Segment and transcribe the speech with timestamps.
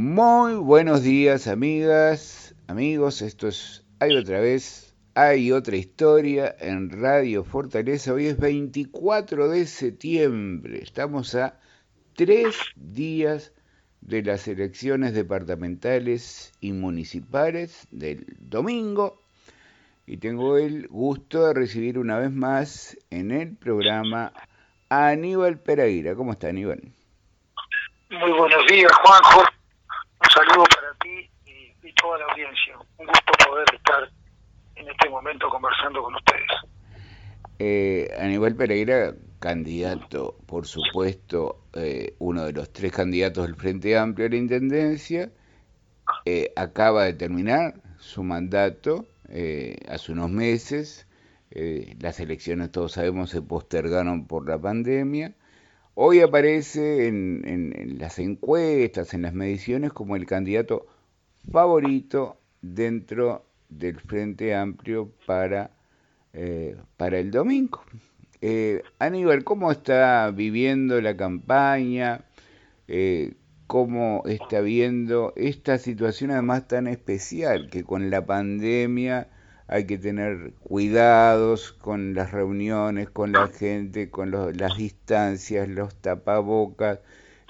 [0.00, 3.20] Muy buenos días, amigas, amigos.
[3.20, 8.12] Esto es Hay otra vez, hay otra historia en Radio Fortaleza.
[8.12, 10.78] Hoy es 24 de septiembre.
[10.84, 11.58] Estamos a
[12.14, 13.52] tres días
[14.00, 19.20] de las elecciones departamentales y municipales del domingo.
[20.06, 24.32] Y tengo el gusto de recibir una vez más en el programa
[24.90, 26.14] a Aníbal Pereira.
[26.14, 26.82] ¿Cómo está Aníbal?
[28.10, 29.57] Muy buenos días, Juanjo.
[30.38, 32.76] Saludo para ti y, toda la audiencia.
[32.98, 34.08] Un gusto poder estar
[34.76, 36.46] en este momento conversando con ustedes.
[37.58, 44.28] Eh, Aníbal Pereira, candidato, por supuesto, eh, uno de los tres candidatos del Frente Amplio
[44.28, 45.32] a la Intendencia,
[46.24, 51.08] eh, acaba de terminar su mandato eh, hace unos meses.
[51.98, 55.34] las elecciones, todos sabemos, se postergaron por la pandemia
[56.00, 60.86] Hoy aparece en, las encuestas, en las mediciones, como el candidato
[61.50, 65.72] favorito dentro del Frente Amplio para,
[66.34, 67.82] eh, para el domingo.
[68.40, 72.26] Eh, Aníbal, ¿cómo está viviendo la campaña?
[72.86, 73.34] Eh,
[73.66, 79.26] ¿Cómo está viendo esta situación además tan especial que con la pandemia
[79.68, 87.00] hay que tener cuidados con las reuniones, con la gente, con las distancias, los tapabocas.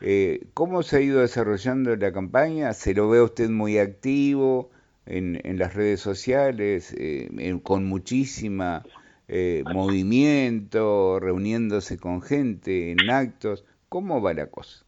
[0.00, 2.72] Eh, ¿Cómo se ha ido desarrollando la campaña?
[2.72, 4.70] ¿Se lo ve usted muy activo
[5.06, 8.82] en, en las redes sociales, eh, con muchísima
[9.28, 13.64] eh, movimiento, reuniéndose con gente en actos?
[13.88, 14.84] ¿Cómo va la cosa?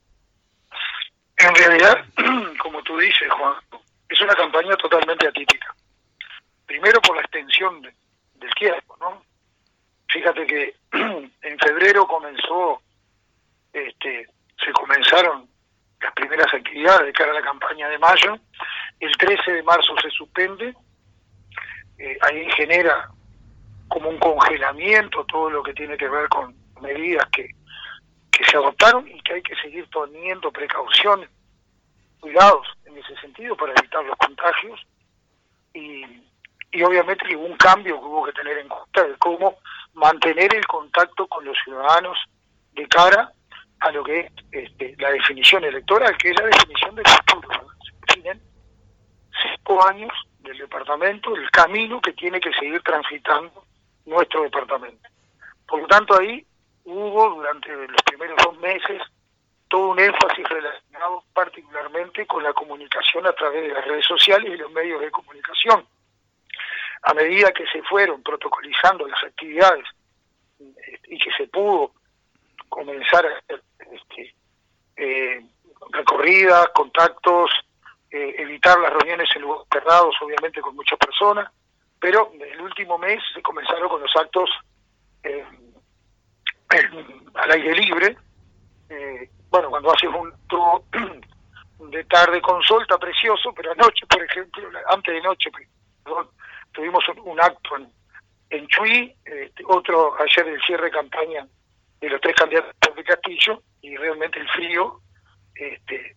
[1.36, 1.96] En realidad,
[2.60, 3.54] como tú dices, Juan,
[4.08, 5.76] es una campaña totalmente atípica
[6.70, 9.24] primero por la extensión del tiempo, ¿no?
[10.08, 12.80] Fíjate que en febrero comenzó,
[13.72, 14.28] este,
[14.64, 15.48] se comenzaron
[16.00, 18.38] las primeras actividades de cara a la campaña de mayo,
[19.00, 20.72] el 13 de marzo se suspende,
[21.98, 23.10] eh, ahí genera
[23.88, 27.48] como un congelamiento todo lo que tiene que ver con medidas que,
[28.30, 31.28] que se adoptaron y que hay que seguir teniendo precauciones,
[32.20, 34.80] cuidados en ese sentido para evitar los contagios.
[35.74, 36.29] Y
[36.72, 39.58] y obviamente hubo un cambio que hubo que tener en cuenta de cómo
[39.94, 42.16] mantener el contacto con los ciudadanos
[42.72, 43.32] de cara
[43.80, 47.66] a lo que es este, la definición electoral, que es la definición del futuro.
[48.06, 48.40] definen
[49.42, 53.64] cinco años del departamento, el camino que tiene que seguir transitando
[54.06, 55.08] nuestro departamento.
[55.66, 56.44] Por lo tanto, ahí
[56.84, 59.02] hubo durante los primeros dos meses
[59.68, 64.56] todo un énfasis relacionado particularmente con la comunicación a través de las redes sociales y
[64.56, 65.86] los medios de comunicación
[67.02, 69.84] a medida que se fueron protocolizando las actividades
[71.08, 71.92] y que se pudo
[72.68, 73.26] comenzar
[73.78, 74.34] este,
[74.96, 75.44] eh,
[75.90, 77.50] recorridas, contactos,
[78.10, 81.50] eh, evitar las reuniones en lugares cerrados, obviamente con muchas personas,
[81.98, 84.50] pero el último mes se comenzaron con los actos
[85.22, 85.44] eh,
[87.34, 88.16] al aire libre.
[89.50, 90.82] bueno, cuando haces un tour
[91.90, 95.50] de tarde con sol está precioso, pero anoche, por ejemplo, antes de noche,
[96.04, 96.28] perdón,
[96.80, 97.92] tuvimos un, acto en,
[98.48, 101.46] en Chuy, este, otro ayer del cierre de campaña
[102.00, 105.00] de los tres candidatos de Castillo, y realmente el frío
[105.54, 106.16] este,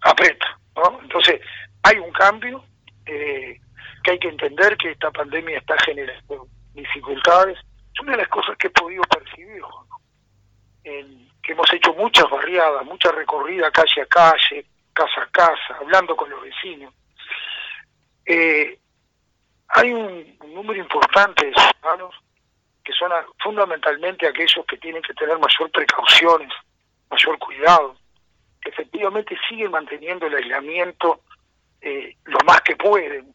[0.00, 0.58] aprieta.
[1.02, 1.40] Entonces,
[1.82, 2.64] hay un cambio
[3.04, 3.60] eh,
[4.02, 7.58] que hay que entender que esta pandemia está generando dificultades.
[7.58, 9.62] Es una de las cosas que he podido percibir,
[10.82, 16.30] que hemos hecho muchas barriadas, mucha recorrida calle a calle, casa a casa, hablando con
[16.30, 16.94] los vecinos.
[18.24, 18.78] Eh,
[19.68, 22.14] hay un, número importante de ciudadanos
[22.84, 23.10] que son
[23.42, 26.52] fundamentalmente aquellos que tienen que tener mayor precauciones,
[27.10, 27.96] mayor cuidado,
[28.62, 31.20] que efectivamente siguen manteniendo el aislamiento
[31.80, 33.34] eh, lo más que pueden.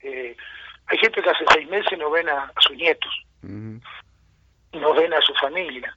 [0.00, 0.34] Eh,
[0.86, 3.12] hay gente que hace seis meses no ven a, sus nietos,
[3.42, 5.94] no ven a su familia.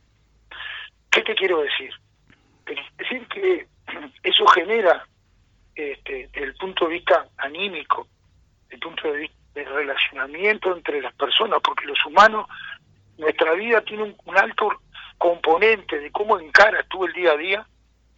[1.09, 1.93] ¿Qué te quiero decir?
[2.97, 3.67] decir que
[4.23, 5.05] eso genera,
[5.75, 8.07] este, desde el punto de vista anímico,
[8.63, 12.47] desde el punto de vista del relacionamiento entre las personas, porque los humanos,
[13.17, 14.69] nuestra vida tiene un, alto
[15.17, 17.67] componente de cómo encaras tú el día a día,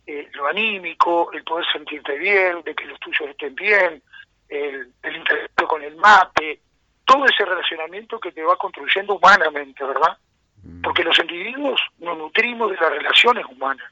[0.05, 4.01] eh, lo anímico, el poder sentirte bien, de que los tuyos estén bien,
[4.49, 6.61] el, el interacto con el mate,
[7.05, 10.17] todo ese relacionamiento que te va construyendo humanamente, ¿verdad?
[10.63, 10.81] Mm.
[10.81, 13.91] Porque los individuos nos nutrimos de las relaciones humanas,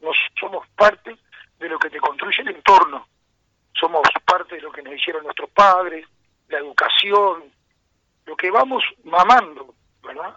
[0.00, 1.16] nos somos parte
[1.58, 3.06] de lo que te construye el entorno,
[3.72, 6.06] somos parte de lo que nos hicieron nuestros padres,
[6.52, 7.52] la educación,
[8.26, 10.36] lo que vamos mamando, ¿verdad?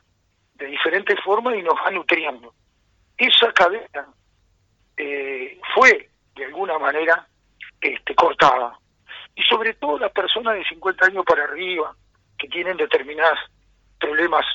[0.55, 2.53] De diferentes formas y nos va nutriendo.
[3.17, 4.07] Esa cadena
[4.97, 7.27] eh, fue, de alguna manera,
[7.81, 8.79] este, cortada.
[9.35, 11.93] Y sobre todo las personas de 50 años para arriba,
[12.37, 13.39] que tienen determinados
[13.99, 14.45] problemas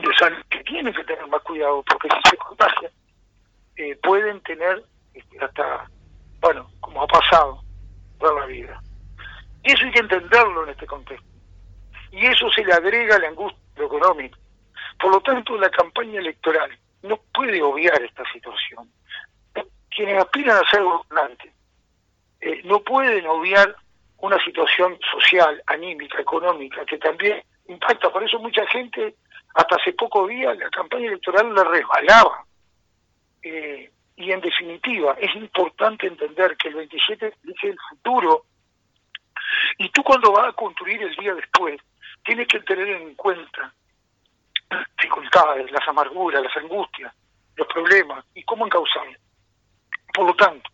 [0.00, 2.92] de salud, que tienen que tener más cuidado, porque si se contagian,
[3.76, 5.90] eh, pueden tener este, hasta,
[6.40, 7.62] bueno, como ha pasado,
[8.18, 8.80] toda la vida.
[9.64, 11.26] Y eso hay que entenderlo en este contexto.
[12.10, 14.36] Y eso se le agrega a la angustia económica.
[14.98, 16.70] Por lo tanto, la campaña electoral
[17.02, 18.90] no puede obviar esta situación.
[19.90, 21.52] Quienes aspiran a ser gobernantes
[22.40, 23.74] eh, no pueden obviar
[24.18, 28.10] una situación social, anímica, económica, que también impacta.
[28.10, 29.16] Por eso mucha gente,
[29.54, 32.44] hasta hace pocos días, la campaña electoral la resbalaba.
[33.42, 38.44] Eh, y en definitiva, es importante entender que el 27 es el futuro.
[39.78, 41.80] Y tú cuando vas a construir el día después,
[42.24, 43.72] tienes que tener en cuenta
[44.70, 47.12] las dificultades, las amarguras, las angustias,
[47.56, 49.18] los problemas y cómo encauzarlos.
[50.14, 50.70] Por lo tanto,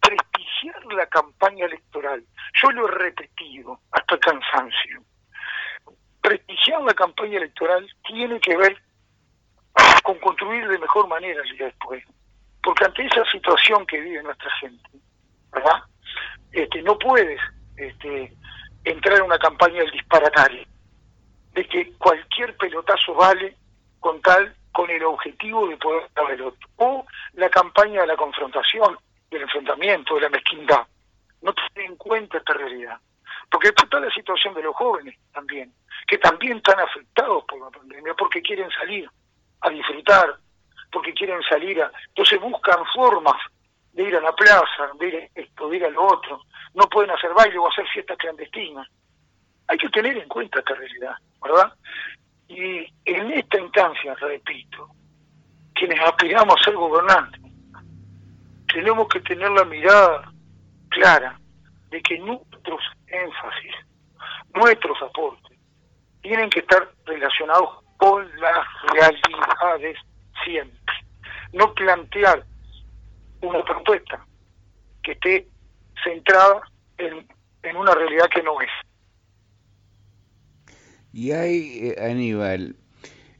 [0.00, 2.24] prestigiar la campaña electoral,
[2.62, 5.02] yo lo he repetido hasta el cansancio,
[6.20, 8.82] prestigiar la campaña electoral tiene que ver
[10.02, 12.04] con construir de mejor manera el día después.
[12.62, 14.88] Porque ante esa situación que vive nuestra gente,
[15.52, 15.82] ¿verdad?
[16.52, 17.40] Este, no puedes
[17.76, 18.32] este,
[18.84, 20.66] entrar en una campaña del disparatario,
[21.52, 23.56] de que cualquier pelotazo vale
[24.00, 26.68] con tal, con el objetivo de poder dar el otro.
[26.76, 28.98] O la campaña de la confrontación,
[29.30, 30.86] del enfrentamiento, de la mezquindad.
[31.42, 32.98] No tiene en cuenta esta realidad.
[33.50, 35.72] Porque después está la situación de los jóvenes también,
[36.06, 39.08] que también están afectados por la pandemia, porque quieren salir
[39.60, 40.36] a disfrutar,
[40.90, 41.90] porque quieren salir a...
[42.08, 43.36] Entonces buscan formas
[43.96, 46.42] de ir a la plaza, de ir a esto, de ir lo otro.
[46.74, 48.86] No pueden hacer baile o hacer fiestas clandestinas.
[49.68, 51.72] Hay que tener en cuenta esta realidad, ¿verdad?
[52.46, 54.90] Y en esta instancia, repito,
[55.74, 57.40] quienes aspiramos a ser gobernantes,
[58.72, 60.30] tenemos que tener la mirada
[60.90, 61.40] clara
[61.88, 63.74] de que nuestros énfasis,
[64.54, 65.58] nuestros aportes,
[66.20, 69.98] tienen que estar relacionados con las realidades
[70.44, 70.94] siempre.
[71.54, 72.44] No plantear
[73.46, 74.24] una propuesta
[75.02, 75.48] que esté
[76.02, 76.60] centrada
[76.98, 77.26] en,
[77.62, 78.70] en una realidad que no es.
[81.12, 82.76] Y hay, eh, Aníbal,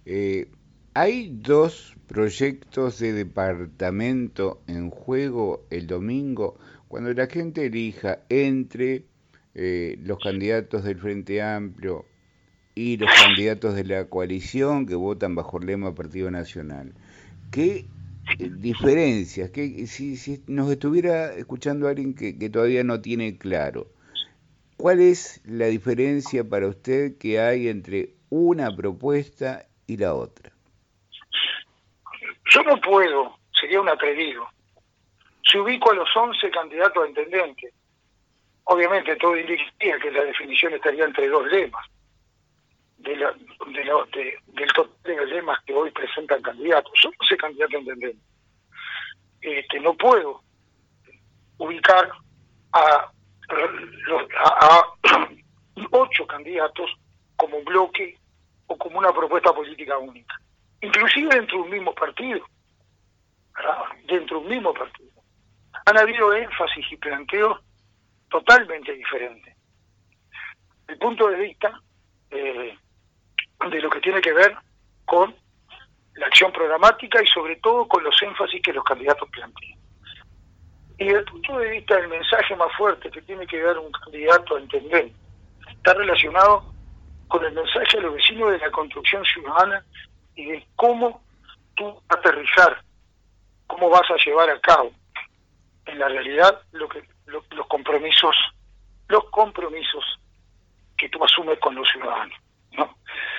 [0.06, 0.49] eh,
[0.94, 6.58] hay dos proyectos de departamento en juego el domingo
[6.88, 9.05] cuando la gente elija entre
[9.55, 12.06] eh, los candidatos del Frente Amplio
[12.75, 16.94] y los candidatos de la coalición que votan bajo el lema Partido Nacional.
[17.50, 17.87] ¿Qué
[18.38, 19.50] diferencias?
[19.50, 23.87] Que si, si, nos estuviera escuchando alguien que, que todavía no tiene claro,
[24.76, 30.52] ¿cuál es la diferencia para usted que hay entre una propuesta y la otra?
[32.50, 34.46] Yo no puedo, sería un atrevido.
[35.43, 37.72] Si ubico a los 11 candidatos a intendente,
[38.64, 41.87] obviamente todo indicaría que la definición estaría entre dos lemas
[43.06, 46.93] de la, de del total de lemas que hoy presentan candidatos.
[47.03, 48.19] Yo no sé candidato a intendente.
[49.41, 50.43] Este, no puedo
[51.58, 52.11] ubicar
[52.73, 53.11] a,
[53.49, 54.94] a,
[55.93, 56.91] ocho candidatos
[57.37, 58.19] como un bloque
[58.67, 60.35] o como una propuesta política única.
[60.81, 62.44] Inclusive dentro de un mismo partido.
[64.06, 65.12] Dentro de un mismo partido.
[65.87, 67.61] Han habido énfasis y planteos
[68.29, 69.56] totalmente diferentes.
[70.89, 71.81] El punto de vista
[72.31, 72.77] eh,
[73.70, 74.56] de lo que tiene que ver
[75.05, 75.34] con
[76.15, 79.79] la acción programática y sobre todo con los énfasis que los candidatos plantean.
[80.98, 83.93] Y desde el punto de vista del mensaje más fuerte que tiene que dar un
[83.93, 85.10] candidato a entender,
[85.69, 86.65] está relacionado
[87.29, 89.84] con el mensaje a los vecinos de la construcción ciudadana
[90.34, 91.22] y de cómo
[91.75, 92.82] tú aterrizar,
[93.67, 94.93] cómo vas a llevar a cabo
[95.86, 98.36] en la realidad lo que los compromisos,
[99.08, 100.05] los compromisos
[100.96, 102.39] que tú asumes con los ciudadanos.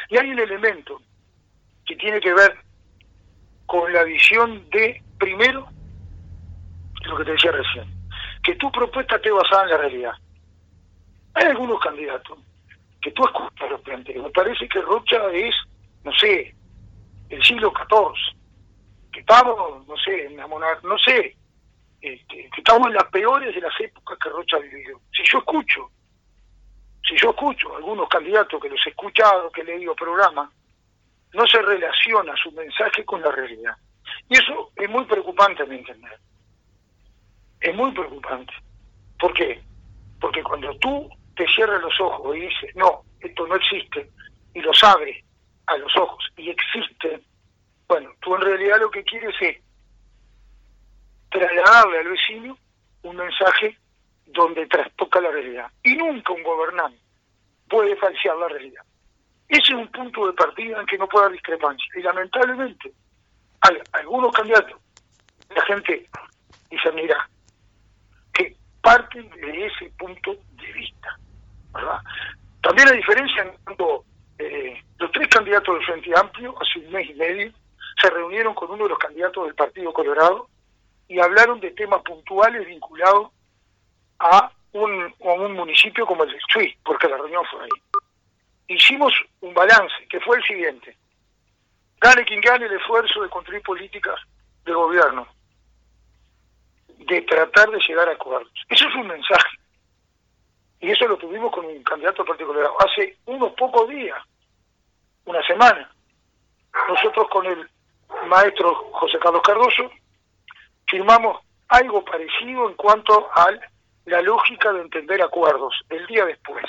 [0.09, 1.01] Y hay un elemento
[1.85, 2.57] que tiene que ver
[3.65, 5.67] con la visión de, primero,
[7.03, 7.85] lo que te decía recién,
[8.43, 10.13] que tu propuesta esté basada en la realidad.
[11.33, 12.39] Hay algunos candidatos
[13.01, 14.23] que tú escuchas los planteos.
[14.23, 15.53] Me parece que Rocha es,
[16.03, 16.55] no sé,
[17.29, 18.37] el siglo XIV,
[19.11, 21.35] que estamos, no sé, en la no sé,
[22.01, 25.01] este, que estamos en las peores de las épocas que Rocha ha vivido.
[25.11, 25.91] Si yo escucho
[27.07, 30.49] si yo escucho a algunos candidatos que los he escuchado, que he leído programas,
[31.33, 33.75] no se relaciona su mensaje con la realidad.
[34.29, 36.19] Y eso es muy preocupante a mi entender.
[37.61, 38.53] Es muy preocupante.
[39.19, 39.61] ¿Por qué?
[40.19, 44.09] Porque cuando tú te cierras los ojos y dices, no, esto no existe,
[44.53, 45.23] y lo sabes
[45.67, 47.21] a los ojos, y existe,
[47.87, 49.57] bueno, tú en realidad lo que quieres es
[51.29, 52.57] trasladarle al vecino
[53.03, 53.77] un mensaje
[54.27, 55.71] donde trastoca la realidad.
[55.83, 56.99] Y nunca un gobernante
[57.69, 58.83] puede falsear la realidad.
[59.47, 61.85] Ese es un punto de partida en que no puede haber discrepancia.
[61.95, 62.91] Y lamentablemente,
[63.61, 64.79] hay algunos candidatos,
[65.55, 66.09] la gente
[66.69, 67.29] dice, mira,
[68.33, 71.17] que parten de ese punto de vista.
[72.61, 74.03] También la diferencia en cuanto
[74.39, 77.51] eh, los tres candidatos del Frente Amplio, hace un mes y medio,
[78.01, 80.49] se reunieron con uno de los candidatos del Partido Colorado
[81.07, 83.31] y hablaron de temas puntuales vinculados
[84.19, 87.69] a un, un municipio como el de Chuy, porque la reunión fue ahí.
[88.67, 90.97] Hicimos un balance, que fue el siguiente.
[91.99, 94.19] Gane quien gane el esfuerzo de construir políticas
[94.65, 95.27] de gobierno,
[96.97, 98.51] de tratar de llegar a acuerdos.
[98.69, 99.57] Eso es un mensaje.
[100.79, 104.21] Y eso lo tuvimos con un candidato particular hace unos pocos días,
[105.25, 105.89] una semana.
[106.87, 107.67] Nosotros con el
[108.27, 109.89] maestro José Carlos Cardoso
[110.87, 113.49] firmamos algo parecido en cuanto a
[114.07, 116.65] la lógica de entender acuerdos el día después,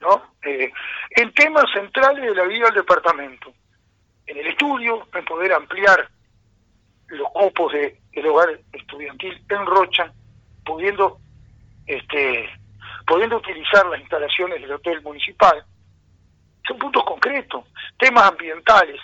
[0.00, 0.34] ¿no?
[0.42, 0.70] Eh,
[1.10, 3.52] en temas centrales de la vida del departamento,
[4.26, 6.06] en el estudio, en poder ampliar
[7.08, 10.12] los cupos de, del hogar estudiantil en Rocha,
[10.64, 11.18] pudiendo
[11.86, 12.50] este
[13.06, 15.62] pudiendo utilizar las instalaciones del hotel municipal.
[16.66, 17.64] Son puntos concretos,
[17.98, 18.98] temas ambientales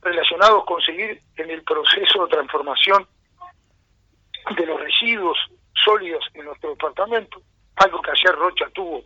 [0.00, 3.06] relacionados con seguir en el proceso de transformación
[4.56, 5.38] de los residuos
[5.74, 7.40] sólidos en nuestro departamento,
[7.76, 9.04] algo que ayer Rocha tuvo,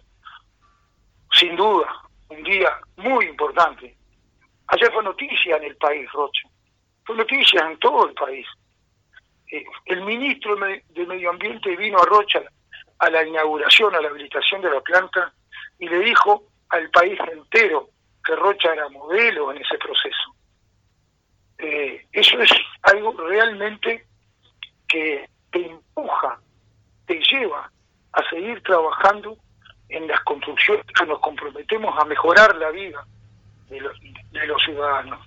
[1.33, 3.97] sin duda, un día muy importante.
[4.69, 6.49] Ayer fue noticia en el país, Rocha,
[7.05, 8.47] fue noticia en todo el país.
[9.51, 12.43] Eh, el ministro de Medio Ambiente vino a Rocha
[12.99, 15.33] a la inauguración, a la habilitación de la planta,
[15.79, 17.91] y le dijo al país entero
[18.25, 20.35] que Rocha era modelo en ese proceso.
[21.59, 22.51] Eh, eso es
[22.83, 24.07] algo realmente
[24.89, 26.41] que te empuja,
[27.07, 27.71] te lleva
[28.13, 29.37] a seguir trabajando
[29.89, 33.07] en las construcciones que nos comprometemos a mejorar la vida
[33.69, 35.27] de los, ciudadanos.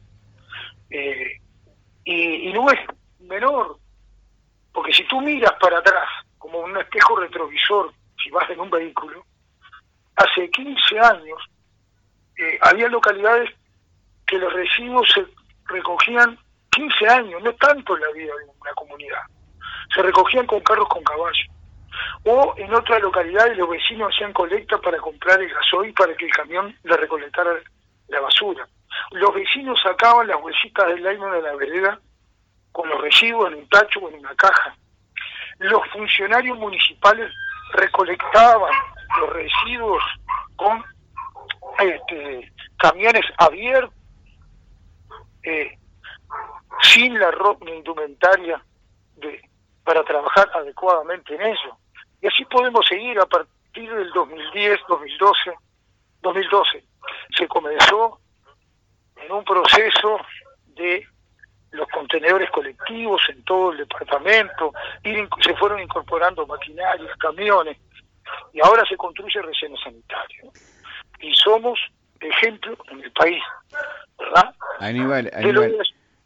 [0.90, 1.40] Eh,
[2.04, 2.80] y, no es
[3.20, 3.78] menor,
[4.74, 6.08] porque si tú miras para atrás
[6.38, 9.24] como un espejo retrovisor, si vas en un vehículo,
[10.16, 11.40] hace 15 años
[12.38, 13.50] eh, había localidades
[14.26, 15.26] que los residuos se
[15.66, 16.38] recogían
[16.72, 19.22] 15 años, no tanto en la vida de una comunidad,
[19.94, 21.59] se recogían con carros con caballo.
[22.26, 26.32] O en otras localidades los vecinos hacían colecta para comprar el gasoil para que el
[26.32, 27.54] camión le recolectara
[28.08, 28.68] la basura.
[29.12, 32.00] Los vecinos sacaban las bolsitas del aire de la vereda
[32.72, 34.76] con los residuos en un tacho o en una caja
[35.60, 37.32] los funcionarios municipales
[37.74, 38.72] recolectaban
[39.20, 40.04] los residuos
[40.56, 40.84] con
[41.80, 43.94] este, camiones abiertos,
[45.44, 45.78] eh,
[46.82, 48.64] sin la ropa indumentaria
[49.18, 49.42] de,
[49.84, 51.78] para trabajar adecuadamente en eso.
[52.22, 55.54] Y así podemos seguir a partir del 2010, 2012,
[56.22, 56.84] 2012.
[57.38, 58.20] Se comenzó
[59.16, 60.20] en un proceso
[60.76, 61.06] de
[61.72, 64.74] los contenedores colectivos en todo el departamento,
[65.04, 67.78] se fueron incorporando maquinarias, camiones,
[68.54, 70.52] y ahora se construye relleno sanitario.
[71.20, 71.80] Y somos
[72.20, 73.44] ejemplo en el país,
[74.18, 74.56] ¿verdad?
[74.80, 75.78] Aníbal, Aníbal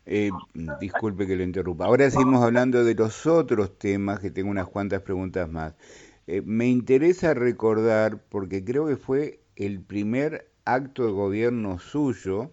[0.05, 0.31] eh,
[0.79, 1.86] disculpe que lo interrumpa.
[1.86, 5.74] Ahora seguimos hablando de los otros temas, que tengo unas cuantas preguntas más.
[6.27, 12.51] Eh, me interesa recordar, porque creo que fue el primer acto de gobierno suyo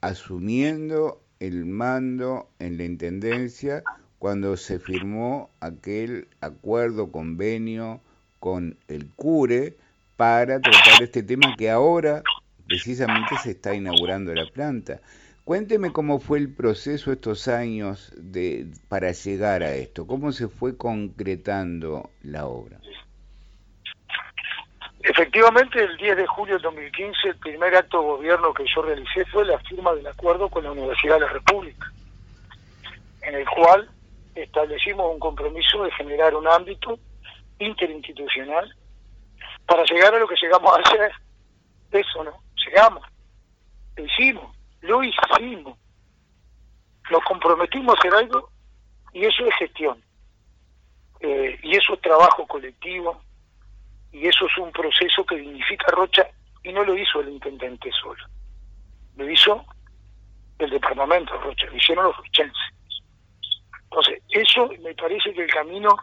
[0.00, 3.82] asumiendo el mando en la Intendencia
[4.18, 8.00] cuando se firmó aquel acuerdo, convenio
[8.38, 9.76] con el CURE
[10.16, 12.22] para tratar este tema que ahora
[12.66, 15.00] precisamente se está inaugurando la planta.
[15.50, 20.76] Cuénteme cómo fue el proceso estos años de, para llegar a esto, cómo se fue
[20.76, 22.78] concretando la obra.
[25.02, 29.24] Efectivamente, el 10 de julio de 2015, el primer acto de gobierno que yo realicé
[29.24, 31.92] fue la firma del acuerdo con la Universidad de la República,
[33.22, 33.90] en el cual
[34.36, 36.96] establecimos un compromiso de generar un ámbito
[37.58, 38.72] interinstitucional
[39.66, 41.10] para llegar a lo que llegamos a hacer.
[41.90, 42.34] Eso, ¿no?
[42.64, 43.02] Llegamos,
[43.96, 45.78] lo hicimos, lo hicimos.
[47.10, 48.50] Nos comprometimos a hacer algo
[49.12, 50.02] y eso es gestión.
[51.20, 53.20] Eh, y eso es trabajo colectivo,
[54.12, 56.26] y eso es un proceso que dignifica Rocha
[56.62, 58.22] y no lo hizo el intendente solo,
[59.16, 59.64] lo hizo
[60.58, 62.74] el departamento de Rocha, lo hicieron los rochenses.
[63.84, 65.96] Entonces, eso me parece que el camino,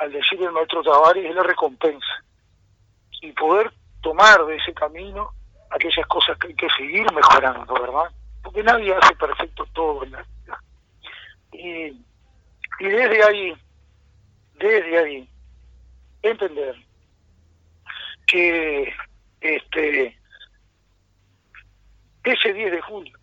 [0.00, 2.24] al decir el maestro Tavares, es la recompensa.
[3.20, 5.32] Y poder tomar de ese camino
[5.74, 8.10] aquellas cosas que hay que seguir mejorando, ¿verdad?
[8.42, 10.60] Porque nadie hace perfecto todo en la vida.
[11.52, 12.04] Y,
[12.80, 13.54] y desde ahí,
[14.54, 15.28] desde ahí,
[16.22, 16.76] entender
[18.26, 18.94] que
[19.40, 20.18] este
[22.24, 23.18] ese 10 de julio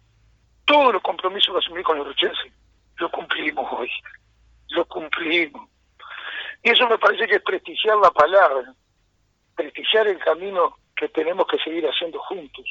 [0.66, 2.54] todos los compromisos que asumí con los rochenses
[2.98, 3.90] lo cumplimos hoy,
[4.70, 5.68] lo cumplimos.
[6.62, 8.76] Y eso me parece que es prestigiar la palabra,
[9.56, 12.64] prestigiar el camino que tenemos que seguir haciendo juntos.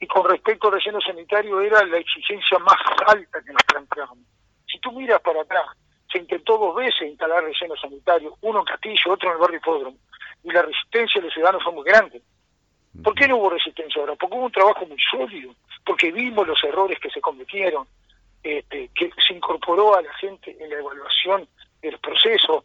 [0.00, 4.18] Y con respecto al relleno sanitario era la exigencia más alta que nos planteamos.
[4.66, 5.66] Si tú miras para atrás,
[6.10, 9.96] se intentó dos veces instalar relleno sanitario, uno en Castillo, otro en el barrio Hipódromo,
[10.42, 12.20] y la resistencia de los ciudadanos fue muy grande.
[13.04, 14.16] ¿Por qué no hubo resistencia ahora?
[14.16, 15.54] Porque hubo un trabajo muy sólido,
[15.86, 17.86] porque vimos los errores que se cometieron,
[18.42, 21.48] este, que se incorporó a la gente en la evaluación
[21.80, 22.64] del proceso,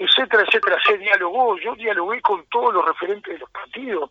[0.00, 0.78] etcétera, etcétera.
[0.86, 4.10] Se dialogó, yo dialogué con todos los referentes de los partidos.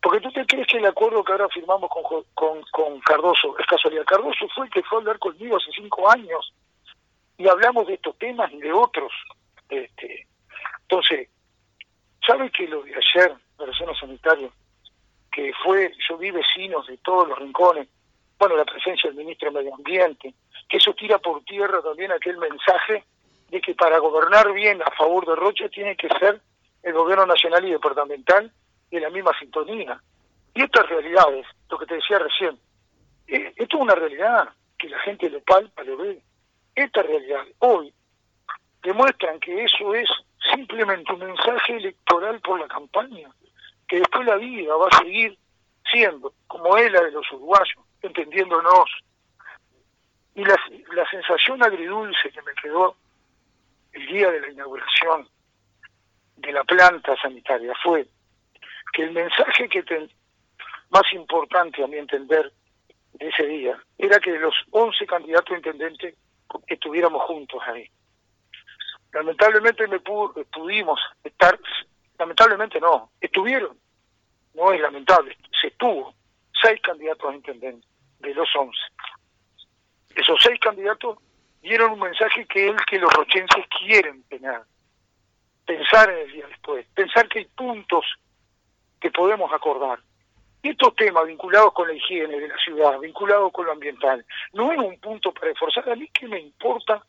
[0.00, 3.66] Porque tú te crees que el acuerdo que ahora firmamos con, con, con Cardoso es
[3.66, 4.06] casualidad.
[4.06, 6.54] Cardoso fue el que fue a hablar conmigo hace cinco años
[7.36, 9.12] y hablamos de estos temas y de otros.
[9.68, 10.26] Este,
[10.82, 11.28] entonces,
[12.26, 14.48] ¿sabe que lo de ayer, la zona sanitaria,
[15.30, 17.88] que fue, yo vi vecinos de todos los rincones,
[18.38, 20.32] bueno, la presencia del ministro de Medio Ambiente,
[20.66, 23.04] que eso tira por tierra también aquel mensaje
[23.50, 26.40] de que para gobernar bien a favor de Rocha tiene que ser
[26.82, 28.50] el gobierno nacional y departamental
[28.90, 30.00] de la misma sintonía.
[30.54, 32.58] Y estas realidades, lo que te decía recién,
[33.26, 36.22] eh, esto es una realidad que la gente lo palpa, lo ve.
[36.74, 37.92] Esta realidad hoy
[38.82, 40.08] demuestran que eso es
[40.54, 43.28] simplemente un mensaje electoral por la campaña,
[43.88, 45.36] que después la vida va a seguir
[45.90, 48.90] siendo como es la de los uruguayos, entendiéndonos.
[50.36, 50.56] Y la,
[50.94, 52.96] la sensación agridulce que me quedó
[53.92, 55.28] el día de la inauguración
[56.36, 58.06] de la planta sanitaria fue
[58.92, 59.84] que el mensaje que
[60.90, 62.52] más importante a mi entender
[63.12, 66.16] de ese día era que los 11 candidatos a intendente
[66.66, 67.88] estuviéramos juntos ahí.
[69.12, 71.58] Lamentablemente me pudimos estar,
[72.18, 73.76] lamentablemente no, estuvieron,
[74.54, 76.14] no es lamentable, se estuvo,
[76.62, 77.86] seis candidatos a intendente
[78.20, 78.76] de los 11.
[80.16, 81.18] Esos seis candidatos
[81.62, 84.60] dieron un mensaje que es el que los rochenses quieren tener.
[85.66, 88.04] Pensar en el día después, pensar que hay puntos
[89.00, 90.00] que podemos acordar.
[90.62, 94.72] Y estos temas vinculados con la higiene de la ciudad, vinculados con lo ambiental, no
[94.72, 95.88] es un punto para esforzar.
[95.88, 97.02] A mí qué me importa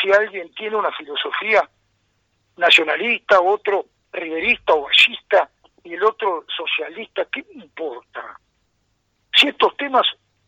[0.00, 1.68] si alguien tiene una filosofía
[2.56, 5.48] nacionalista, otro riverista o ballista
[5.84, 8.38] y el otro socialista, ¿qué me importa?
[9.34, 10.06] Si estos temas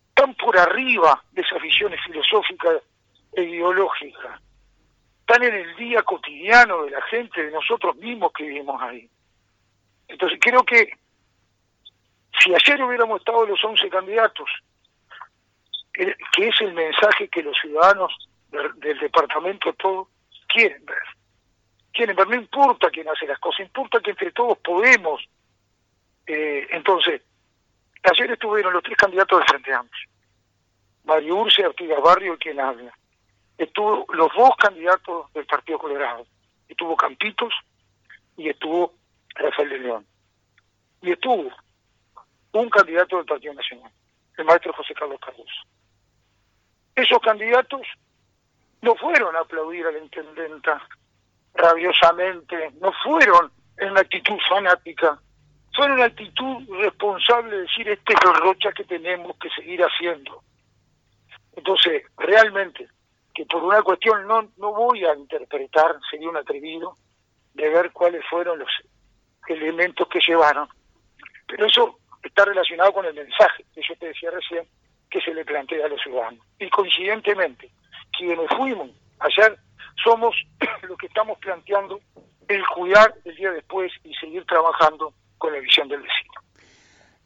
[0.08, 2.82] están por arriba de esas visiones filosóficas
[3.36, 4.40] ideológica.
[5.20, 9.08] Están en el día cotidiano de la gente, de nosotros mismos que vivimos ahí.
[10.08, 10.90] Entonces creo que
[12.40, 14.48] si ayer hubiéramos estado los 11 candidatos,
[15.92, 18.12] que es el mensaje que los ciudadanos
[18.48, 20.08] del, departamento todos
[20.48, 21.02] quieren ver.
[21.92, 25.22] Quieren ver, no importa quién hace las cosas, importa que entre todos podemos.
[26.26, 27.22] Eh, entonces,
[28.02, 29.72] ayer estuvieron los tres candidatos del Frente.
[31.04, 32.92] Mario Urce, Artigas Barrio y quien habla
[33.60, 36.26] estuvo los dos candidatos del Partido Colorado.
[36.68, 37.52] Estuvo Campitos
[38.36, 38.94] y estuvo
[39.34, 40.06] Rafael de León.
[41.02, 41.50] Y estuvo
[42.52, 43.92] un candidato del Partido Nacional,
[44.38, 45.62] el maestro José Carlos Cardoso.
[46.94, 47.82] Esos candidatos
[48.80, 50.82] no fueron a aplaudir a la intendenta
[51.54, 55.20] rabiosamente, no fueron en una actitud fanática,
[55.74, 59.82] fueron en una actitud responsable de decir este es el rocha que tenemos que seguir
[59.82, 60.42] haciendo.
[61.56, 62.88] Entonces, realmente,
[63.40, 66.98] que por una cuestión no, no voy a interpretar, sería un atrevido,
[67.54, 68.68] de ver cuáles fueron los
[69.48, 70.68] elementos que llevaron.
[71.46, 74.66] Pero eso está relacionado con el mensaje que yo te decía recién,
[75.08, 76.44] que se le plantea a los ciudadanos.
[76.58, 77.70] Y coincidentemente,
[78.16, 79.58] quienes fuimos ayer
[80.04, 80.36] somos
[80.82, 81.98] los que estamos planteando
[82.46, 86.34] el cuidar el día después y seguir trabajando con la visión del vecino.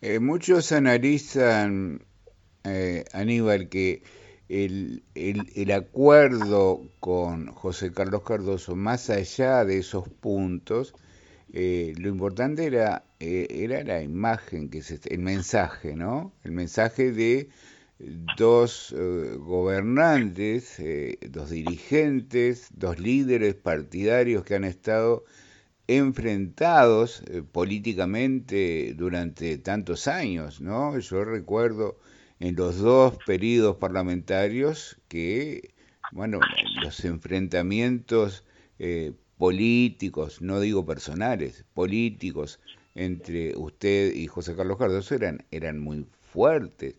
[0.01, 2.07] Eh, muchos analizan,
[2.63, 4.03] eh, Aníbal, que
[4.49, 10.95] el, acuerdo con José Carlos Cardoso, más allá de esos puntos,
[11.53, 16.33] eh, lo importante era, eh, era la imagen, que se, el mensaje, ¿no?
[16.43, 17.49] El mensaje de
[18.37, 20.83] dos eh, gobernantes,
[21.31, 25.25] dos dirigentes, dos líderes partidarios que han estado
[25.87, 30.99] enfrentados políticamente durante tantos años, ¿no?
[30.99, 31.99] Yo recuerdo
[32.41, 35.75] en los dos periodos parlamentarios que,
[36.13, 36.41] bueno,
[36.83, 38.45] los enfrentamientos
[38.79, 42.61] eh, políticos, no digo personales, políticos
[42.95, 46.97] entre usted y José Carlos Cardoso eran, eran muy fuertes.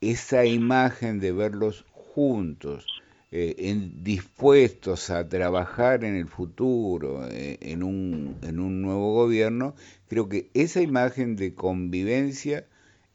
[0.00, 2.86] Esa imagen de verlos juntos,
[3.30, 9.74] eh, dispuestos a trabajar en el futuro, eh, en, un, en un nuevo gobierno,
[10.08, 12.64] creo que esa imagen de convivencia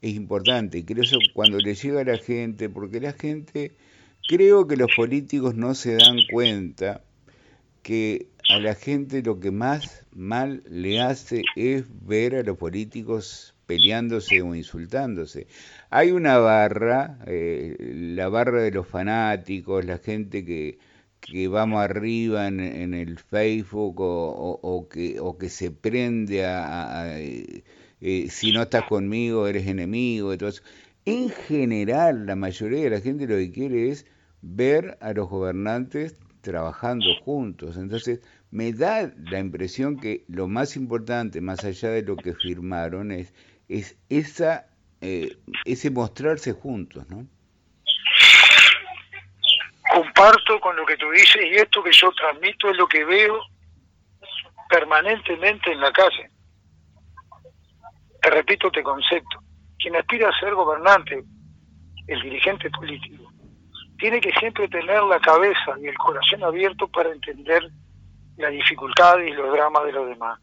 [0.04, 0.78] es importante.
[0.78, 3.72] Y creo eso cuando le llega a la gente, porque la gente,
[4.28, 7.02] creo que los políticos no se dan cuenta
[7.82, 13.54] que a la gente lo que más mal le hace es ver a los políticos
[13.66, 15.46] peleándose o insultándose.
[15.88, 17.74] Hay una barra, eh,
[18.14, 20.78] la barra de los fanáticos, la gente que,
[21.20, 22.60] que vamos arriba en,
[22.92, 27.18] el Facebook o, que, o que se prende a,
[28.06, 30.34] eh, si no estás conmigo eres enemigo.
[30.34, 30.62] Entonces,
[31.06, 34.04] en general, la mayoría de la gente lo que quiere es
[34.42, 37.78] ver a los gobernantes trabajando juntos.
[37.78, 43.10] Entonces, me da la impresión que lo más importante, más allá de lo que firmaron,
[43.10, 43.32] es,
[43.70, 44.66] es esa,
[45.00, 47.26] eh, ese mostrarse juntos, ¿no?
[49.94, 53.40] Comparto con lo que tú dices y esto que yo transmito es lo que veo
[54.68, 56.33] permanentemente en la calle.
[58.24, 59.38] Te repito este concepto.
[59.78, 61.22] Quien aspira a ser gobernante,
[62.06, 63.30] el dirigente político,
[63.98, 67.68] tiene que siempre tener la cabeza y el corazón abierto para entender
[68.38, 70.40] la dificultad y los dramas de los demás.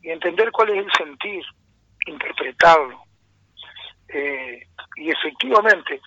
[0.00, 1.44] Y entender cuál es el sentir,
[2.06, 3.04] interpretarlo.
[4.08, 4.66] Eh,
[4.96, 6.00] y efectivamente,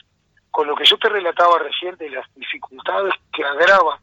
[0.50, 4.00] con lo que yo te relataba recién de las dificultades que agrava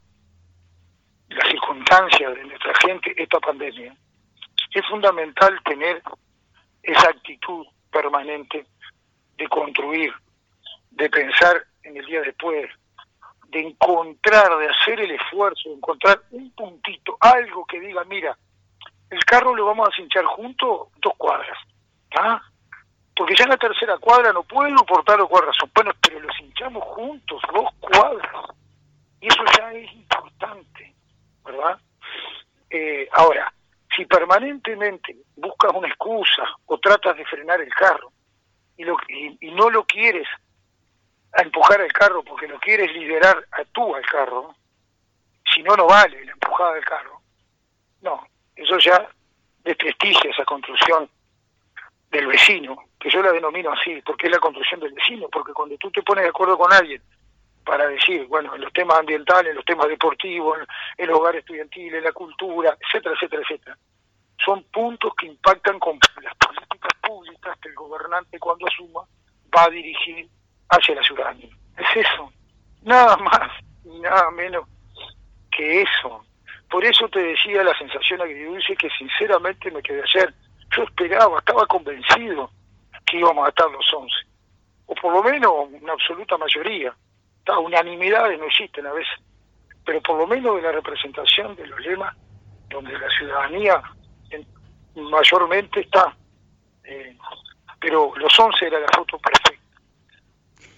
[1.30, 3.92] las circunstancias de nuestra gente esta pandemia,
[4.72, 6.00] es fundamental tener
[6.82, 8.66] esa actitud permanente
[9.36, 10.12] de construir,
[10.90, 12.70] de pensar en el día después,
[13.48, 18.36] de encontrar, de hacer el esfuerzo, de encontrar un puntito, algo que diga, mira,
[19.10, 21.58] el carro lo vamos a cinchar juntos dos cuadras,
[22.16, 22.40] ¿ah?
[23.16, 25.70] Porque ya en la tercera cuadra no puedo por tal o cual razón.
[25.74, 28.56] Bueno, pero lo cinchamos juntos, dos cuadras.
[29.20, 30.94] Y eso ya es importante,
[31.44, 31.78] ¿verdad?
[32.70, 33.52] Eh, ahora,
[33.96, 38.12] si permanentemente buscas una excusa o tratas de frenar el carro
[38.76, 40.26] y, lo, y no lo quieres
[41.32, 44.54] a empujar el carro porque lo quieres liderar a tú al carro,
[45.54, 47.20] si no, no vale la empujada del carro.
[48.02, 48.26] No,
[48.56, 49.08] eso ya
[49.62, 51.08] desprestigia esa construcción
[52.10, 55.76] del vecino, que yo la denomino así, porque es la construcción del vecino, porque cuando
[55.76, 57.00] tú te pones de acuerdo con alguien
[57.70, 60.58] para decir, bueno, en los temas ambientales, en los temas deportivos,
[60.98, 63.78] en los hogares estudiantiles, en la cultura, etcétera, etcétera, etcétera,
[64.44, 69.02] son puntos que impactan con las políticas públicas que el gobernante cuando asuma
[69.56, 70.28] va a dirigir
[70.68, 71.48] hacia la ciudadanía.
[71.76, 72.32] Es eso,
[72.82, 73.52] nada más
[73.84, 74.66] y nada menos
[75.52, 76.24] que eso.
[76.68, 80.34] Por eso te decía la sensación agridulce que sinceramente me quedé ayer.
[80.76, 82.50] Yo esperaba, estaba convencido
[83.06, 84.12] que íbamos a estar los 11,
[84.86, 86.92] o por lo menos una absoluta mayoría.
[87.46, 89.12] Unanimidades no existen a veces,
[89.84, 92.16] pero por lo menos de la representación de los lemas,
[92.68, 93.82] donde la ciudadanía
[94.94, 96.14] mayormente está.
[96.84, 97.16] Eh,
[97.80, 99.50] pero los 11 era la foto perfecta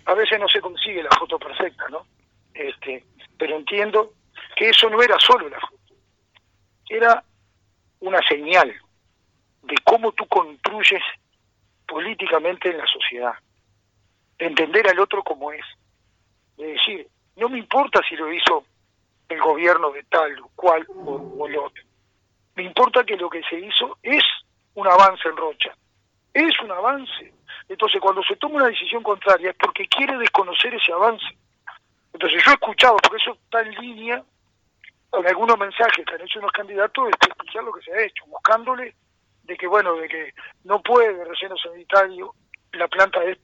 [0.04, 2.06] a veces no se consigue la foto perfecta, ¿no?
[2.54, 3.04] Este,
[3.38, 4.12] pero entiendo
[4.56, 5.94] que eso no era solo la foto,
[6.88, 7.24] era
[8.00, 8.74] una señal
[9.62, 11.02] de cómo tú construyes
[11.86, 13.34] políticamente en la sociedad,
[14.38, 15.64] entender al otro como es,
[16.56, 18.64] de decir, no me importa si lo hizo
[19.28, 21.82] el gobierno de tal o cual o, o el otro,
[22.54, 24.22] me importa que lo que se hizo es
[24.74, 25.74] un avance en Rocha,
[26.34, 27.32] es un avance,
[27.68, 31.24] entonces, cuando se toma una decisión contraria es porque quiere desconocer ese avance.
[32.12, 34.22] Entonces, yo he escuchado, porque eso está en línea
[35.10, 38.24] con algunos mensajes que han hecho unos candidatos, de escuchar lo que se ha hecho,
[38.26, 38.94] buscándole
[39.44, 40.34] de que, bueno, de que
[40.64, 42.34] no puede relleno sanitario
[42.72, 43.38] la planta de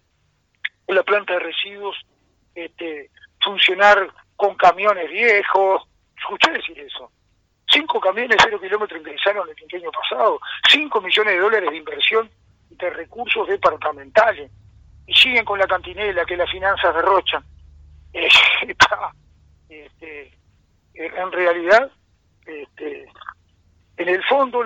[0.88, 1.96] la planta de residuos
[2.54, 5.82] este, funcionar con camiones viejos.
[6.16, 7.10] Escuché decir eso.
[7.70, 12.30] Cinco camiones cero kilómetros ingresaron el quinquenio pasado, cinco millones de dólares de inversión
[12.70, 14.50] de recursos departamentales
[15.06, 17.44] y siguen con la cantinela que las finanzas derrochan.
[19.70, 20.32] Eh, este,
[20.94, 21.90] en realidad,
[22.46, 23.06] este,
[23.98, 24.64] en el fondo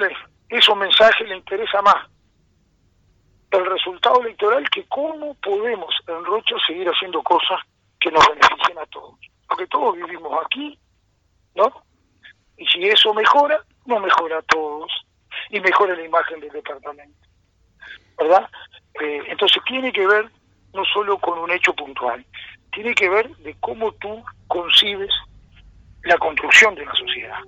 [0.48, 2.06] esos mensajes le interesa más
[3.50, 7.60] el resultado electoral que cómo podemos en Rocha seguir haciendo cosas
[8.02, 9.18] que nos beneficien a todos.
[9.48, 10.78] Porque todos vivimos aquí,
[11.54, 11.84] ¿no?
[12.56, 14.90] Y si eso mejora, no mejora a todos
[15.50, 17.22] y mejora la imagen del departamento.
[18.18, 18.48] ¿verdad?
[19.00, 20.30] Eh, entonces tiene que ver
[20.72, 22.24] no solo con un hecho puntual,
[22.72, 25.10] tiene que ver de cómo tú concibes
[26.04, 27.38] la construcción de una sociedad.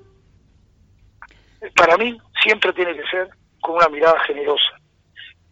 [1.76, 4.78] Para mí siempre tiene que ser con una mirada generosa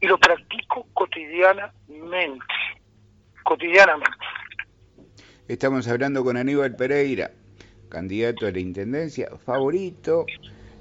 [0.00, 2.44] y lo practico cotidianamente,
[3.44, 4.26] cotidianamente.
[5.52, 7.30] Estamos hablando con Aníbal Pereira,
[7.90, 10.24] candidato a la Intendencia, favorito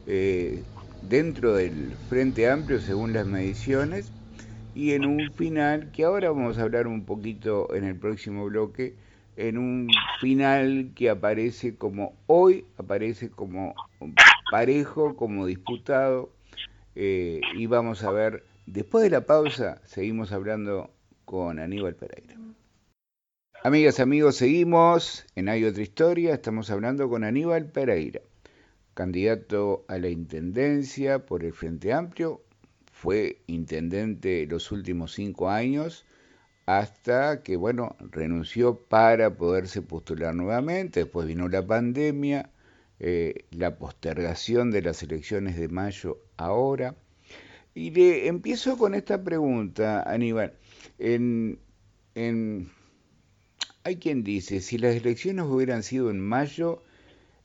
[0.08, 0.64] eh,
[1.02, 4.14] dentro del Frente Amplio según las mediciones,
[4.74, 8.96] y en un final que ahora vamos a hablar un poquito en el próximo bloque,
[9.36, 9.90] en un
[10.22, 13.76] final que aparece como hoy, aparece como
[14.50, 16.30] parejo, como disputado,
[16.96, 20.92] eh, y vamos a ver, después de la pausa, seguimos hablando
[21.26, 22.36] con Aníbal Pereira.
[23.64, 28.20] Amigas, amigos, seguimos en Hay otra historia, estamos hablando con Aníbal Pereira,
[28.96, 32.42] candidato a la Intendencia por el Frente Amplio,
[32.92, 36.08] fue intendente los últimos cinco años,
[36.66, 42.50] hasta que, bueno, renunció para poderse postular nuevamente, después vino la pandemia,
[43.00, 46.96] eh, la postergación de las elecciones de mayo ahora.
[47.76, 50.54] Y le empiezo con esta pregunta, Aníbal.
[50.98, 51.60] En,
[53.84, 56.84] hay quien dice, si las elecciones hubieran sido en mayo,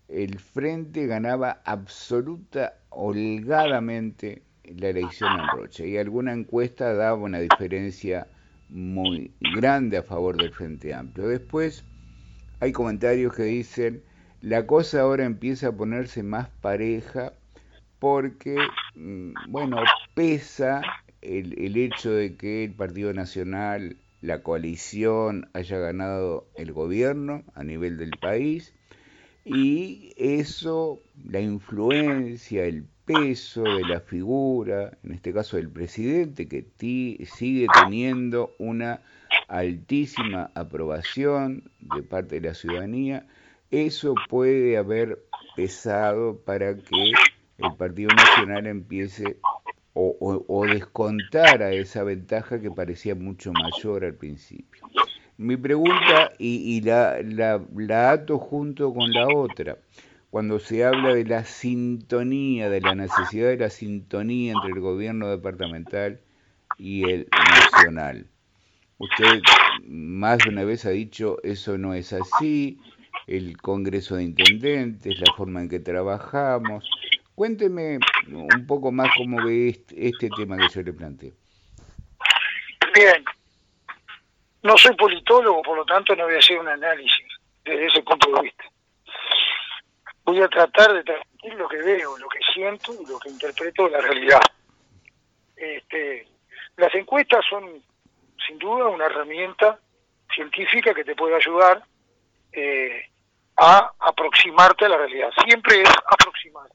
[0.08, 5.84] el Frente ganaba absoluta, holgadamente la elección en Rocha.
[5.84, 8.26] Y alguna encuesta daba una diferencia
[8.68, 11.28] muy grande a favor del Frente Amplio.
[11.28, 11.84] Después
[12.60, 14.02] hay comentarios que dicen,
[14.42, 17.32] la cosa ahora empieza a ponerse más pareja
[17.98, 18.56] porque,
[18.94, 19.78] mm, bueno,
[20.14, 20.82] pesa
[21.22, 23.96] el, el hecho de que el Partido Nacional,
[24.26, 28.74] la coalición, haya ganado el gobierno a nivel del país
[29.44, 36.66] y eso, la influencia, el peso de la figura, en este caso del presidente, que
[36.76, 39.02] sigue teniendo una
[39.46, 43.28] altísima aprobación de parte de la ciudadanía,
[43.70, 47.12] eso puede haber pesado para que
[47.58, 49.38] el Partido Nacional empiece
[49.98, 54.82] o, o, descontara esa ventaja que parecía mucho mayor al principio.
[55.38, 59.78] Mi pregunta, y, y la, la, la ato junto con la otra,
[60.30, 65.28] cuando se habla de la sintonía, de la necesidad de la sintonía entre el gobierno
[65.28, 66.20] departamental
[66.76, 68.26] y el nacional.
[68.98, 69.40] Usted
[69.86, 72.78] más de una vez ha dicho eso no es así,
[73.26, 76.84] el Congreso de Intendentes, la forma en que trabajamos.
[77.36, 77.98] Cuénteme
[78.32, 81.32] un poco más cómo ve este, este tema que yo le planteo.
[82.92, 83.24] Bien,
[84.64, 87.26] no soy politólogo, por lo tanto no voy a hacer un análisis
[87.64, 88.64] desde ese punto de vista
[90.26, 93.84] voy a tratar de transmitir lo que veo, lo que siento y lo que interpreto
[93.84, 94.40] de la realidad.
[95.56, 96.26] Este,
[96.76, 97.80] las encuestas son
[98.46, 99.78] sin duda una herramienta
[100.34, 101.82] científica que te puede ayudar
[102.52, 103.08] eh,
[103.56, 105.30] a aproximarte a la realidad.
[105.46, 106.68] Siempre es aproximar,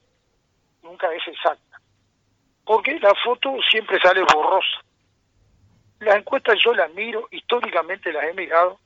[0.84, 1.80] nunca es exacta.
[2.65, 4.82] Porque la foto siempre sale borrosa.
[6.00, 8.80] Las encuestas yo las miro, históricamente las he mirado,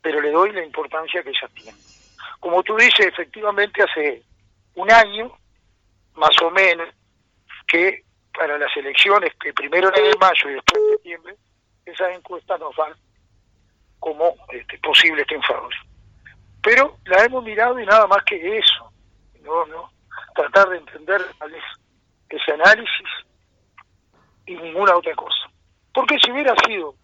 [0.00, 1.94] pero le doy la importancia que ellas tienen
[2.44, 4.22] como tú dices, efectivamente hace
[4.74, 5.32] un año,
[6.14, 6.86] más o menos,
[7.66, 8.04] que
[8.34, 11.36] para las elecciones, que primero en el mayo y después en septiembre,
[11.86, 12.92] esas encuestas nos dan
[13.98, 15.78] como este, posibles triunfadores.
[16.62, 18.92] Pero la hemos mirado y nada más que eso,
[19.40, 19.90] no, no,
[20.34, 21.20] tratar de entender
[22.28, 23.08] ese análisis
[24.46, 25.50] y ninguna otra cosa.
[25.92, 26.94] Porque si hubiera sido,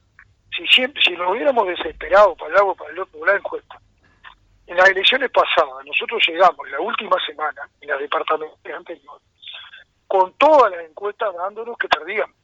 [0.56, 3.80] si siempre, si nos hubiéramos desesperado para el lado para el otro, la encuesta,
[4.66, 9.22] en las elecciones pasadas, nosotros llegamos la última semana, en las departamentos anteriores,
[10.06, 12.36] con todas las encuestas dándonos que perdíamos.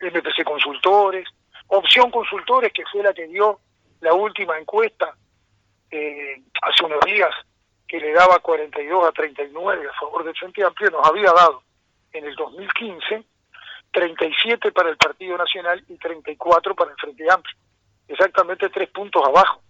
[0.00, 1.28] MPC Consultores,
[1.68, 3.60] Opción Consultores, que fue la que dio
[4.00, 5.16] la última encuesta
[5.90, 7.30] eh, hace unos días,
[7.94, 11.62] que le daba 42 a 39 a favor del Frente Amplio, nos había dado
[12.12, 13.22] en el 2015
[13.92, 17.56] 37 para el Partido Nacional y 34 para el Frente Amplio,
[18.08, 19.62] exactamente tres puntos abajo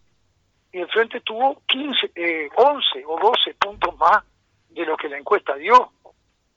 [0.72, 4.24] y el Frente tuvo 15, eh, 11 o 12 puntos más
[4.70, 5.92] de lo que la encuesta dio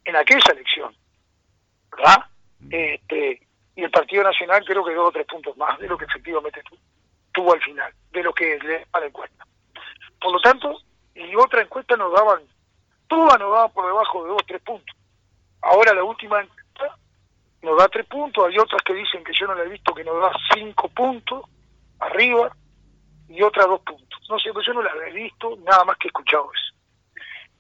[0.05, 0.95] en aquella elección,
[1.91, 2.27] ¿verdad?
[2.69, 6.63] Este, y el Partido Nacional creo que dio tres puntos más de lo que efectivamente
[7.33, 9.45] tuvo, al final, de lo que le a la encuesta.
[10.21, 10.86] Por lo tanto,
[11.17, 12.43] y otra encuesta nos daban,
[13.07, 14.95] todas nos daban por debajo de dos, tres puntos.
[15.61, 16.97] Ahora la última encuesta
[17.61, 20.03] nos da tres puntos, hay otras que dicen que yo no la he visto que
[20.03, 21.45] nos da cinco puntos
[21.99, 22.51] arriba,
[23.29, 24.19] y otras dos puntos.
[24.29, 26.75] No sé, pues yo no las he visto, nada más que he escuchado eso.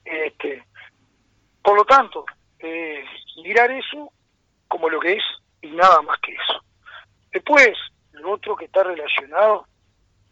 [0.05, 0.63] Este,
[1.61, 2.25] por lo tanto,
[2.59, 3.03] eh,
[3.43, 4.11] mirar eso
[4.67, 5.23] como lo que es
[5.61, 6.63] y nada más que eso.
[7.31, 7.77] Después,
[8.13, 9.67] lo otro que está relacionado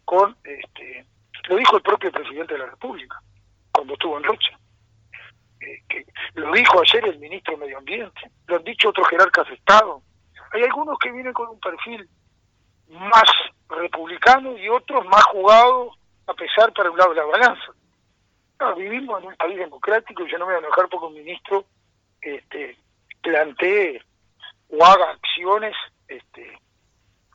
[0.06, 1.06] con, este,
[1.48, 3.20] lo dijo el propio presidente de la República
[3.72, 4.60] cuando estuvo en Rocha.
[5.62, 9.48] Eh, que lo dijo ayer el ministro de Medio Ambiente, lo han dicho otros jerarcas
[9.48, 10.02] de Estado.
[10.52, 12.08] Hay algunos que vienen con un perfil
[12.90, 13.26] más
[13.70, 17.74] republicanos y otros más jugados a pesar para un lado de la balanza.
[18.78, 21.66] vivimos en un país democrático y yo no me voy a enojar porque un ministro
[22.22, 22.78] este,
[23.22, 24.02] plantee
[24.70, 25.76] o haga acciones
[26.08, 26.60] este,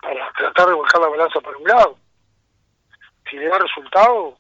[0.01, 1.99] para tratar de volcar la balanza para un lado.
[3.31, 4.37] Si le da resultado,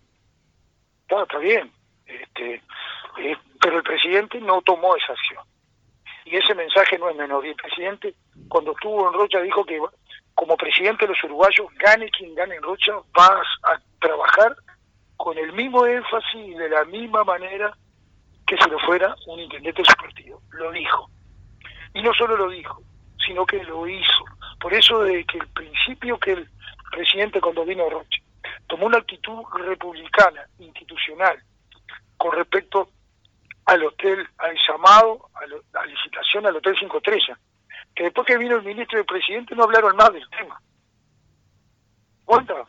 [1.08, 1.70] está, bien.
[2.06, 2.54] Este,
[3.18, 5.44] eh, pero el presidente no tomó esa acción.
[6.24, 7.46] Y ese mensaje no es menor.
[7.46, 8.14] Y el presidente,
[8.48, 9.80] cuando estuvo en Rocha, dijo que
[10.34, 14.56] como presidente de los uruguayos, gane quien gane en Rocha, vas a trabajar
[15.16, 17.76] con el mismo énfasis y de la misma manera
[18.46, 20.40] que si lo fuera un intendente de su partido.
[20.52, 21.08] Lo dijo.
[21.94, 22.82] Y no solo lo dijo,
[23.24, 24.24] sino que lo hizo.
[24.58, 26.48] Por eso de que el principio que el
[26.90, 28.19] presidente cuando vino Rocha
[28.70, 31.42] tomó una actitud republicana, institucional,
[32.16, 32.88] con respecto
[33.66, 37.36] al hotel, al llamado, a, la licitación al Hotel Cinco Estrellas,
[37.94, 40.62] que después que vino el ministro y el presidente no hablaron más del tema.
[42.24, 42.64] ¿Cuánta?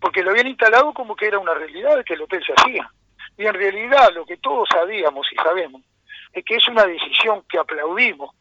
[0.00, 2.90] Porque lo habían instalado como que era una realidad que el hotel se hacía.
[3.36, 5.82] Y en realidad lo que todos sabíamos y sabemos
[6.32, 8.34] es que es una decisión que aplaudimos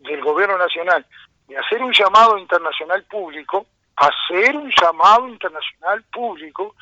[0.00, 1.06] del gobierno nacional
[1.46, 3.66] de hacer un llamado internacional público,
[4.00, 6.74] hacer un llamado internacional público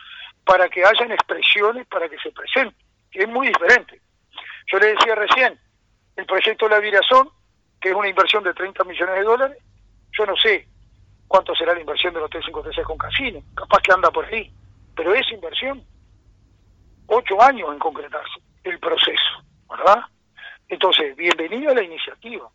[0.45, 2.77] para que hayan expresiones para que se presenten,
[3.11, 4.01] que es muy diferente.
[4.71, 5.59] Yo le decía recién,
[6.17, 7.31] el proyecto la Virazón
[7.81, 9.59] que es una inversión de 30 millones de dólares.
[10.19, 10.67] Yo no sé
[11.29, 14.51] cuánto será la inversión del Hotel 536 con casino, capaz que anda por ahí,
[14.95, 15.85] pero esa inversión,
[17.07, 20.01] ocho años en concretarse el proceso, ¿verdad?
[20.69, 22.49] Entonces, bienvenida a la iniciativa,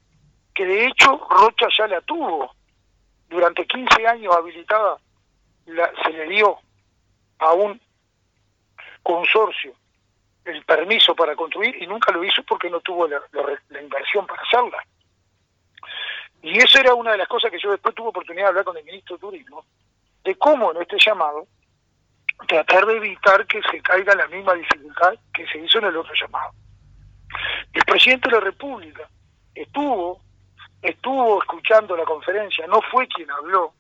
[0.54, 2.54] que de hecho Rocha ya la tuvo,
[3.32, 4.98] durante 15 años habilitada,
[5.66, 6.60] se le dio
[7.40, 7.80] a un
[9.02, 9.74] consorcio
[10.46, 13.22] el permiso para construir y nunca lo hizo porque no tuvo la,
[13.82, 14.84] inversión para hacerla.
[16.44, 18.78] Y eso era una de las cosas que yo después tuve oportunidad de hablar con
[18.78, 19.66] el ministro de Turismo,
[20.24, 21.48] de cómo en este llamado
[22.48, 26.14] tratar de evitar que se caiga la misma dificultad que se hizo en el otro
[26.20, 26.52] llamado.
[27.72, 29.08] El presidente de la República
[29.54, 30.22] estuvo,
[30.82, 33.74] estuvo escuchando la conferencia, no fue quien habló,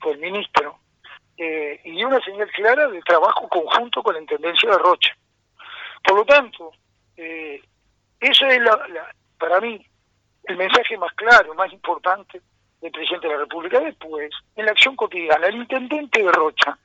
[0.00, 0.78] fue el ministro,
[1.36, 5.16] eh, y dio una señal clara de trabajo conjunto con la Intendencia de Rocha.
[6.02, 6.72] Por lo tanto,
[7.16, 7.62] eh,
[8.20, 8.78] eso es la,
[9.38, 9.84] para mí
[10.44, 12.40] el mensaje más claro, más importante
[12.80, 13.80] del presidente de la República.
[13.80, 16.78] Después, en la acción cotidiana, el intendente de Rocha,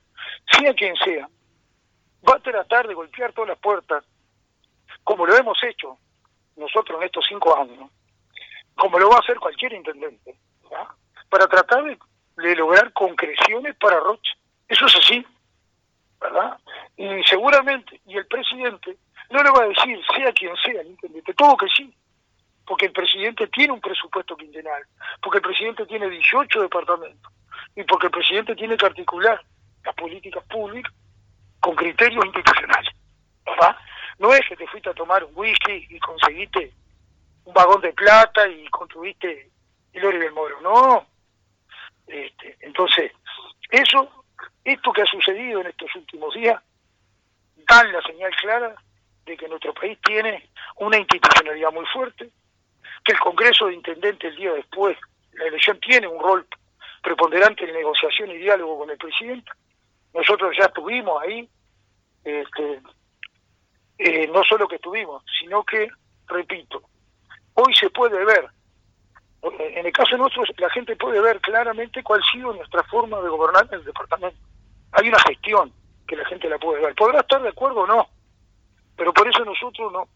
[0.52, 1.30] sea quien sea,
[2.28, 4.04] va a tratar de golpear todas las puertas,
[5.04, 5.98] como lo hemos hecho
[6.58, 7.90] nosotros en estos cinco años,
[8.76, 10.36] como lo va a hacer cualquier intendente,
[11.30, 11.98] para tratar de,
[12.38, 14.34] de lograr concreciones para Rocha.
[14.68, 15.26] Eso es así,
[16.20, 16.58] ¿verdad?
[16.98, 18.98] Y seguramente, y el presidente
[19.30, 21.94] no le va a decir, sea quien sea el intendente, todo que sí,
[22.66, 24.84] porque el presidente tiene un presupuesto quincenal,
[25.22, 27.32] porque el presidente tiene 18 departamentos
[27.76, 29.42] y porque el presidente tiene que articular
[29.84, 30.94] las políticas públicas
[31.60, 32.94] con criterios institucionales.
[33.46, 33.76] ¿verdad?
[34.20, 36.74] No es que te fuiste a tomar un whisky y conseguiste
[37.52, 39.50] un vagón de plata y construiste
[39.92, 41.06] el oro del moro, no.
[42.08, 43.12] Este, entonces,
[43.70, 44.26] eso,
[44.64, 46.62] esto que ha sucedido en estos últimos días,
[47.68, 48.76] dan la señal clara
[49.26, 52.30] de que nuestro país tiene una institucionalidad muy fuerte,
[53.04, 54.98] que el Congreso de Intendentes el día después,
[55.34, 56.48] la elección tiene un rol
[57.04, 59.52] preponderante en negociación y diálogo con el presidente.
[60.14, 61.50] Nosotros ya estuvimos ahí,
[62.24, 62.82] este,
[63.98, 65.90] eh, no solo que estuvimos, sino que,
[66.28, 66.84] repito,
[67.62, 68.50] hoy se puede ver,
[69.42, 73.30] en el caso nuestro la gente puede ver claramente cuál ha sido nuestra forma de
[73.30, 74.38] gobernar el departamento.
[74.92, 75.74] Hay una gestión
[76.08, 76.94] que la gente la puede ver.
[76.96, 78.08] Podrá estar de acuerdo o no,
[78.96, 80.08] pero por eso nosotros no,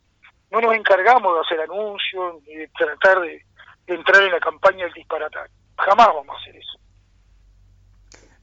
[0.51, 3.43] no nos encargamos de hacer anuncios ni de tratar de,
[3.88, 5.51] entrar en la campaña del disparataje.
[5.77, 6.79] Jamás vamos a hacer eso.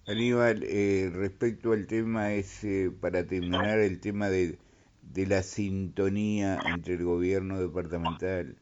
[0.07, 4.59] Aníbal, eh, respecto al tema ese, para terminar, el tema de
[5.15, 8.57] la sintonía entre el gobierno departamental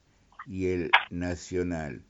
[0.46, 2.02] y el nacional,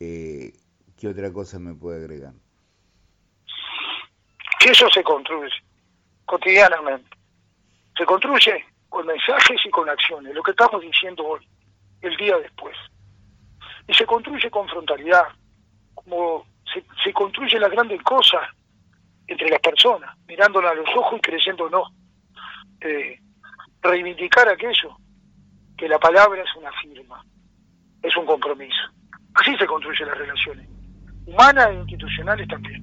[0.00, 0.52] eh,
[0.98, 2.32] ¿qué otra cosa me puede agregar?
[4.58, 5.52] Que eso se construye
[6.24, 7.08] cotidianamente.
[7.96, 11.46] Se construye con mensajes y con acciones, lo que estamos diciendo hoy,
[12.00, 12.76] el día después.
[13.88, 15.28] Y se construye con frontalidad,
[15.94, 18.48] como se, se construye las grandes cosas
[19.26, 21.88] entre las personas, mirándolas a los ojos y creyéndonos.
[22.80, 23.18] Eh,
[23.82, 24.96] reivindicar aquello,
[25.76, 27.24] que la palabra es una firma,
[28.02, 28.80] es un compromiso.
[29.34, 30.68] Así se construyen las relaciones,
[31.26, 32.82] humanas e institucionales también.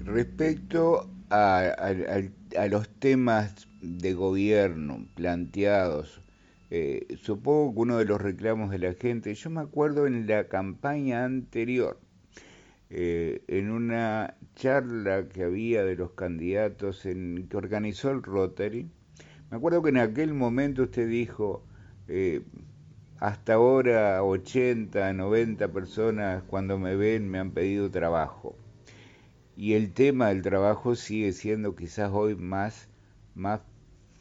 [0.00, 6.20] Respecto a, los temas de gobierno planteados,
[6.70, 10.48] eh, supongo que uno de los reclamos de la gente, yo me acuerdo en la
[10.48, 12.00] campaña anterior,
[12.90, 18.88] eh, en una charla que había de los candidatos en, que organizó el Rotary.
[19.50, 21.64] Me acuerdo que en aquel momento usted dijo,
[22.08, 22.42] eh,
[23.18, 28.56] hasta ahora 80, 90 personas cuando me ven me han pedido trabajo.
[29.56, 32.88] Y el tema del trabajo sigue siendo quizás hoy más,
[33.34, 33.60] más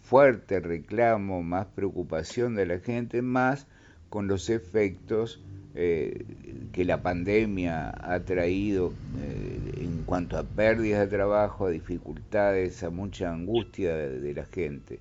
[0.03, 3.67] fuerte reclamo, más preocupación de la gente, más
[4.09, 5.41] con los efectos
[5.75, 6.23] eh,
[6.71, 12.91] que la pandemia ha traído eh, en cuanto a pérdidas de trabajo, a dificultades, a
[12.91, 14.99] mucha angustia de, la gente.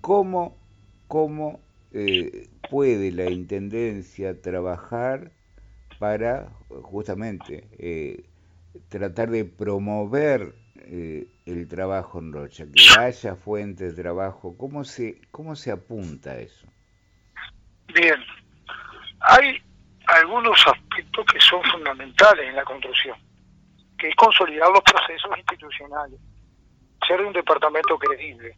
[0.00, 0.56] ¿Cómo,
[1.06, 1.60] cómo
[1.94, 5.32] eh, puede la Intendencia trabajar
[5.98, 6.50] para
[6.82, 8.28] justamente
[8.88, 10.54] tratar de promover
[11.46, 14.56] el trabajo en Rocha, que haya fuentes de trabajo?
[14.58, 16.66] ¿Cómo se, cómo se apunta a eso?
[17.94, 18.16] Bien,
[19.20, 19.62] hay
[20.06, 23.16] algunos aspectos que son fundamentales en la construcción,
[23.98, 26.18] que es consolidar los procesos institucionales,
[27.06, 28.56] ser un departamento creíble.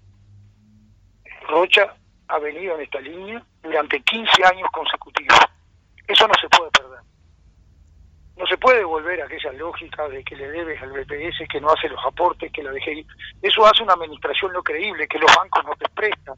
[1.49, 1.95] Rocha
[2.29, 5.39] ha venido en esta línea durante 15 años consecutivos.
[6.07, 7.01] Eso no se puede perder.
[8.37, 11.71] No se puede volver a aquella lógica de que le debes al BPS, que no
[11.71, 13.07] hace los aportes, que la DGI.
[13.43, 16.35] Eso hace una administración no creíble, que los bancos no te prestan.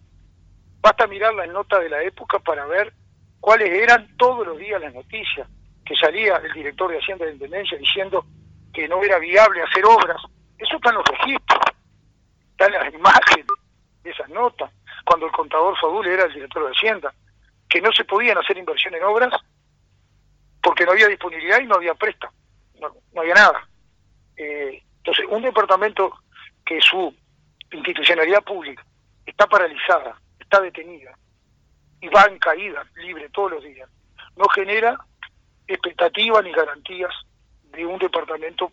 [0.81, 2.93] Basta mirar la nota de la época para ver
[3.41, 5.49] cuáles eran todos los días las noticias,
[5.85, 8.25] que salía el director de Hacienda de Intendencia diciendo
[8.73, 10.23] que no era viable hacer obras.
[10.57, 11.61] Eso está en los registros,
[12.53, 13.47] está en las imágenes
[14.11, 14.73] esas notas,
[15.05, 17.13] cuando el contador Fadul era el director de Hacienda,
[17.69, 19.33] que no se podían hacer inversión en obras
[20.63, 22.33] porque no había disponibilidad y no había préstamo,
[22.81, 23.69] no, había nada.
[24.37, 26.19] Eh, entonces, un departamento
[26.65, 27.15] que su
[27.73, 28.85] institucionalidad pública
[29.25, 31.17] está paralizada, está detenida,
[32.01, 33.89] y va en caída libre todos los días.
[34.37, 34.99] No genera
[35.67, 37.13] expectativas ni garantías
[37.65, 38.71] de un departamento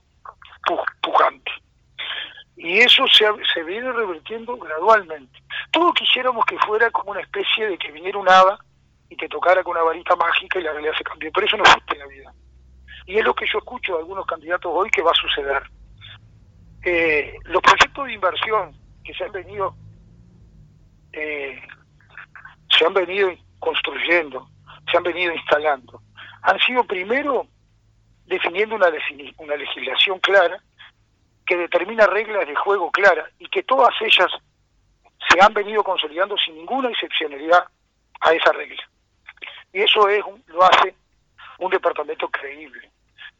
[1.01, 1.51] pujante.
[2.57, 5.39] Y eso se, se viene revirtiendo gradualmente.
[5.71, 8.57] Todos quisiéramos que fuera como una especie de que viniera un hada
[9.09, 11.31] y te tocara con una varita mágica y la realidad se cambió.
[11.33, 12.33] Pero eso no existe en la vida.
[13.07, 15.63] Y es lo que yo escucho de algunos candidatos hoy que va a suceder.
[16.83, 19.75] Eh, los proyectos de inversión que se han venido
[21.13, 21.61] eh,
[22.77, 24.47] se han venido construyendo,
[24.91, 26.01] se han venido instalando,
[26.41, 27.47] han sido primero
[28.25, 28.87] definiendo una,
[29.37, 30.61] una legislación clara
[31.45, 34.31] que determina reglas de juego claras y que todas ellas
[35.29, 37.65] se han venido consolidando sin ninguna excepcionalidad
[38.21, 38.83] a esa regla.
[39.73, 40.95] Y eso es lo hace
[41.59, 42.89] un departamento creíble.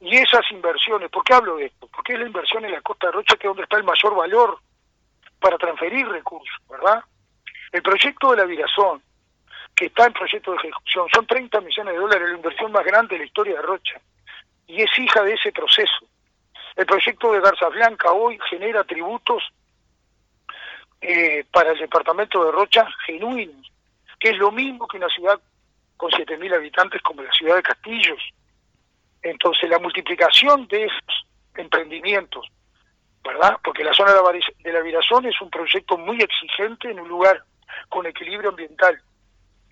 [0.02, 1.88] Y esas inversiones, ¿por qué hablo de esto?
[1.88, 4.16] Porque es la inversión en la Costa de Rocha que es donde está el mayor
[4.16, 4.60] valor
[5.40, 7.04] para transferir recursos, ¿verdad?
[7.72, 9.02] El proyecto de la Virazón,
[9.76, 11.08] que está en proyecto de ejecución.
[11.14, 14.02] Son 30 millones de dólares, la inversión más grande de la historia de Rocha.
[14.68, 16.06] Y es hija de ese proceso.
[16.76, 19.44] El proyecto de Garza Blanca hoy genera tributos
[21.00, 23.72] eh, para el departamento de Rocha genuinos,
[24.20, 25.40] que es lo mismo que una ciudad
[25.96, 28.22] con 7.000 habitantes como la ciudad de Castillos.
[29.22, 32.46] Entonces la multiplicación de esos emprendimientos,
[33.24, 33.58] ¿verdad?
[33.64, 37.44] Porque la zona de la Virazón es un proyecto muy exigente en un lugar
[37.88, 39.02] con equilibrio ambiental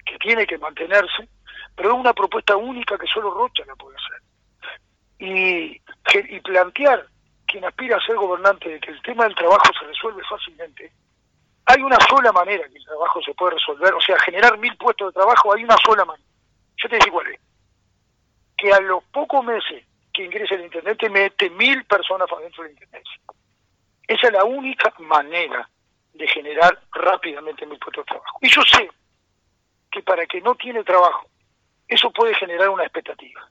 [0.06, 1.28] que tiene que mantenerse,
[1.76, 4.23] pero es una propuesta única que solo Rocha la puede hacer.
[5.26, 5.80] Y,
[6.44, 7.08] plantear
[7.48, 10.92] quien aspira a ser gobernante de que el tema del trabajo se resuelve fácilmente,
[11.66, 15.08] hay una sola manera que el trabajo se puede resolver, o sea, generar mil puestos
[15.08, 16.28] de trabajo, hay una sola manera.
[16.76, 17.40] Yo te digo cuál es.
[18.58, 22.70] Que a los pocos meses que ingrese el intendente mete mil personas para dentro de
[22.70, 23.22] la intendencia.
[24.06, 25.70] Esa es la única manera
[26.14, 28.40] de generar rápidamente mil puestos de trabajo.
[28.42, 28.90] Y yo sé
[29.90, 31.30] que para que no tiene trabajo,
[31.88, 33.48] eso puede generar una expectativa.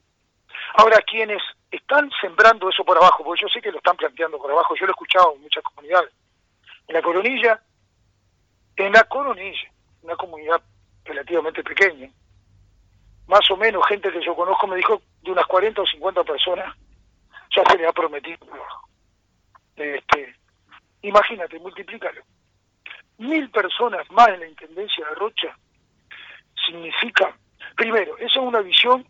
[0.75, 1.41] Ahora, quienes
[1.75, 4.85] están sembrando eso por abajo, porque yo sé que lo están planteando por abajo, yo
[4.85, 6.13] lo he escuchado en muchas comunidades.
[6.87, 7.61] En la coronilla,
[8.75, 9.71] en la coronilla,
[10.03, 10.61] una comunidad
[11.03, 12.09] relativamente pequeña,
[13.27, 16.75] más o menos gente que yo conozco me dijo de unas 40 o 50 personas
[17.55, 18.45] ya se le ha prometido.
[19.75, 20.35] Este,
[21.01, 22.21] imagínate, multiplícalo.
[23.17, 25.57] Mil personas más en la Intendencia de Rocha
[26.65, 27.35] significa,
[27.75, 29.07] primero, esa es una visión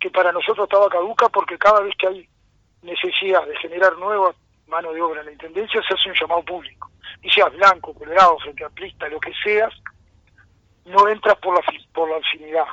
[0.00, 2.28] que para nosotros estaba caduca porque cada vez que hay
[2.82, 4.34] necesidad de generar nueva
[4.66, 6.90] mano de obra en la Intendencia se hace un llamado público.
[7.22, 9.72] Y seas blanco, colorado, frente lo que seas,
[10.84, 11.60] no entras por la,
[11.92, 12.66] por la afinidad,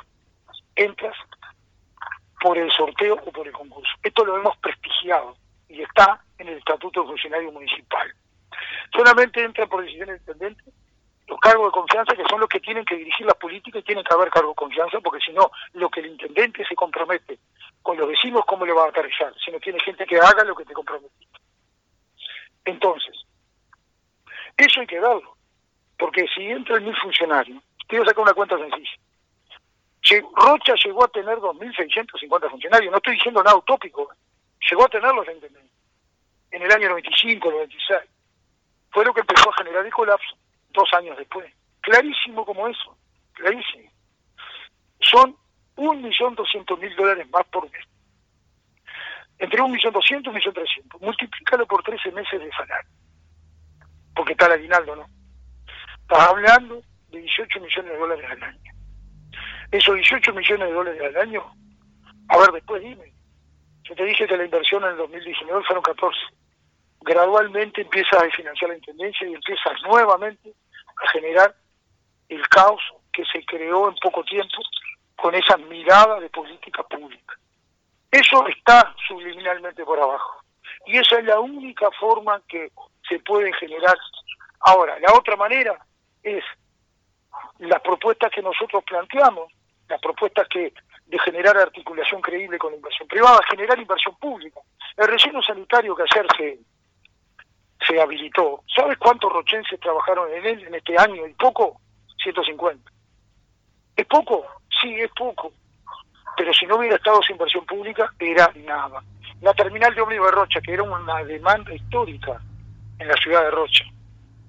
[0.74, 1.16] entras
[2.40, 3.90] por el sorteo o por el concurso.
[4.02, 5.36] Esto lo hemos prestigiado
[5.68, 8.14] y está en el Estatuto de Funcionario Municipal.
[8.92, 10.64] Solamente entra por decisión del intendente
[11.26, 14.04] los cargos de confianza que son los que tienen que dirigir las políticas y tienen
[14.04, 17.38] que haber cargos de confianza porque si no, lo que el intendente se compromete
[17.82, 19.34] con los vecinos, ¿cómo le va a aterrizar?
[19.44, 21.38] Si no tiene gente que haga lo que te comprometiste.
[22.64, 23.24] Entonces,
[24.56, 25.36] eso hay que darlo,
[25.98, 28.90] porque si entra el mil funcionarios, a sacar una cuenta sencilla.
[30.34, 34.08] Rocha llegó a tener 2.650 funcionarios, no estoy diciendo nada utópico,
[34.70, 35.32] llegó a tenerlos la
[36.52, 37.98] en el año 95, 96.
[38.90, 40.36] Fue lo que empezó a generar el colapso
[40.76, 41.52] dos años después.
[41.80, 42.96] Clarísimo como eso,
[43.32, 43.90] clarísimo.
[45.00, 45.36] Son
[45.76, 47.84] 1.200.000 dólares más por mes.
[49.38, 51.00] Entre 1.200.000 y 1.300.000.
[51.00, 52.90] Multiplícalo por 13 meses de salario.
[54.14, 55.06] Porque está el aguinaldo, ¿no?
[56.02, 58.72] Estás hablando de 18 millones de dólares al año.
[59.70, 61.42] Esos 18 millones de dólares al año,
[62.28, 63.12] a ver, después dime.
[63.82, 66.18] Yo te dije que la inversión en el 2019 fueron 14.
[67.02, 70.52] Gradualmente empiezas a financiar la intendencia y empiezas nuevamente
[71.02, 71.54] a generar
[72.28, 72.82] el caos
[73.12, 74.62] que se creó en poco tiempo
[75.16, 77.34] con esa mirada de política pública.
[78.10, 80.42] Eso está subliminalmente por abajo.
[80.86, 82.70] Y esa es la única forma que
[83.08, 83.96] se puede generar.
[84.60, 85.78] Ahora, la otra manera
[86.22, 86.44] es
[87.58, 89.52] las propuestas que nosotros planteamos,
[89.88, 90.72] las propuestas que
[91.06, 94.60] de generar articulación creíble con la inversión privada, generar inversión pública.
[94.96, 96.58] El relleno sanitario que ayer se,
[97.86, 101.26] se habilitó, ¿sabes cuántos rochenses trabajaron en él en este año?
[101.26, 101.80] ¿Y poco?
[102.22, 102.90] 150.
[103.96, 104.46] ¿Es poco?
[104.80, 105.52] Sí, es poco.
[106.36, 109.02] Pero si no hubiera estado sin inversión pública, era nada.
[109.40, 112.40] La terminal de ómnibus de Rocha, que era una demanda histórica
[112.98, 113.84] en la ciudad de Rocha,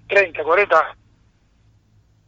[0.08, 0.98] 30, 40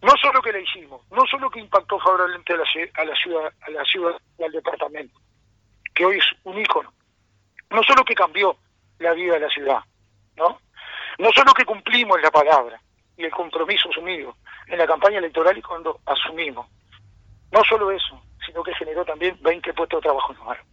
[0.01, 3.53] no solo que la hicimos, no solo que impactó favorablemente a la, a la ciudad,
[3.61, 5.19] a la ciudad al departamento,
[5.93, 6.93] que hoy es un ícono,
[7.69, 8.55] no solo que cambió
[8.99, 9.79] la vida de la ciudad,
[10.37, 10.59] ¿no?
[11.19, 12.81] No solo que cumplimos la palabra
[13.15, 14.35] y el compromiso asumido
[14.67, 16.65] en la campaña electoral y cuando asumimos,
[17.51, 20.65] no solo eso, sino que generó también 20 puestos de trabajo nuevos.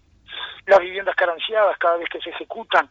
[0.67, 2.89] Las viviendas carenciadas, cada vez que se ejecutan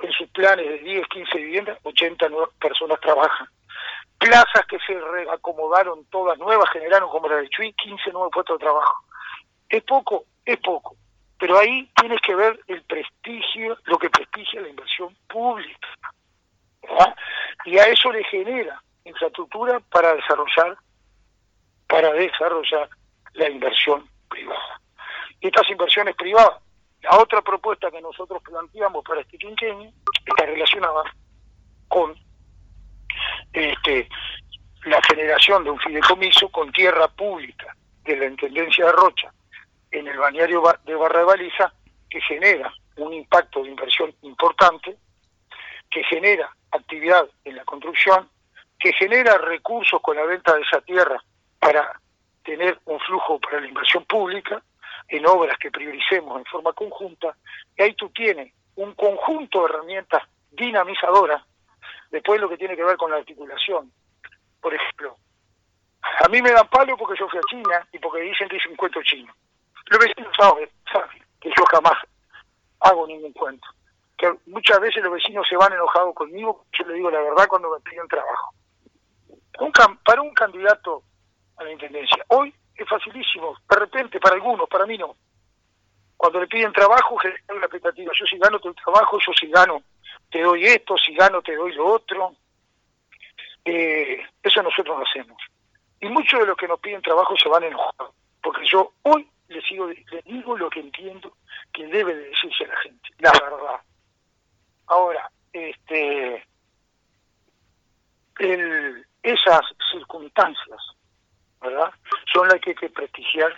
[0.00, 2.28] en sus planes de 10, 15 viviendas, 80
[2.58, 3.48] personas trabajan
[4.24, 8.64] plazas que se reacomodaron todas nuevas, generaron como la de Chuy 15 nuevos puestos de
[8.64, 9.04] trabajo.
[9.68, 10.24] ¿Es poco?
[10.44, 10.96] Es poco.
[11.38, 15.88] Pero ahí tienes que ver el prestigio, lo que prestigia la inversión pública.
[17.64, 20.76] Y a eso le genera infraestructura para desarrollar,
[21.88, 22.88] para desarrollar
[23.34, 24.80] la inversión privada.
[25.40, 26.60] Y estas inversiones privadas,
[27.02, 29.90] la otra propuesta que nosotros planteamos para este quinquenio
[30.24, 31.02] está relacionada
[31.88, 32.14] con
[33.52, 34.08] este,
[34.86, 39.32] la generación de un fideicomiso con tierra pública de la Intendencia de Rocha
[39.90, 41.72] en el bañario de Barra de Baliza,
[42.10, 44.96] que genera un impacto de inversión importante,
[45.94, 48.28] que genera actividad en la construcción,
[48.78, 51.22] que genera recursos con la venta de esa tierra
[51.60, 52.00] para
[52.44, 54.60] tener un flujo para la inversión pública
[55.08, 57.36] en obras que prioricemos en forma conjunta,
[57.76, 61.42] y ahí tú tienes un conjunto de herramientas dinamizadoras
[62.14, 63.90] Después lo que tiene que ver con la articulación.
[64.60, 65.16] Por ejemplo,
[66.24, 68.68] a mí me dan palo porque yo fui a China y porque dicen que hice
[68.68, 69.34] un cuento chino.
[69.86, 70.68] Los vecinos saben,
[71.40, 71.94] que yo jamás
[72.78, 73.66] hago ningún cuento.
[74.16, 77.70] Que muchas veces los vecinos se van enojados conmigo, yo le digo la verdad cuando
[77.70, 78.54] me piden trabajo.
[79.60, 79.72] Un,
[80.04, 81.02] para un candidato
[81.56, 85.16] a la intendencia, hoy es facilísimo, de repente para algunos, para mí no.
[86.16, 89.82] Cuando le piden trabajo, generan la expectativa, yo si gano tu trabajo, yo si gano
[90.30, 92.34] te doy esto, si gano te doy lo otro.
[93.64, 95.36] Eh, eso nosotros hacemos.
[96.00, 99.64] Y muchos de los que nos piden trabajo se van enojados, porque yo hoy les,
[99.64, 101.36] sigo, les digo lo que entiendo
[101.72, 103.80] que debe de decirse la gente, la verdad.
[104.86, 106.46] Ahora, este,
[108.38, 109.62] el, esas
[109.92, 110.80] circunstancias,
[111.60, 111.90] ¿verdad?
[112.32, 113.52] Son las que hay que prestigiar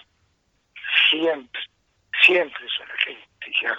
[1.10, 1.60] siempre,
[2.24, 3.78] siempre son las que hay que prestigiar.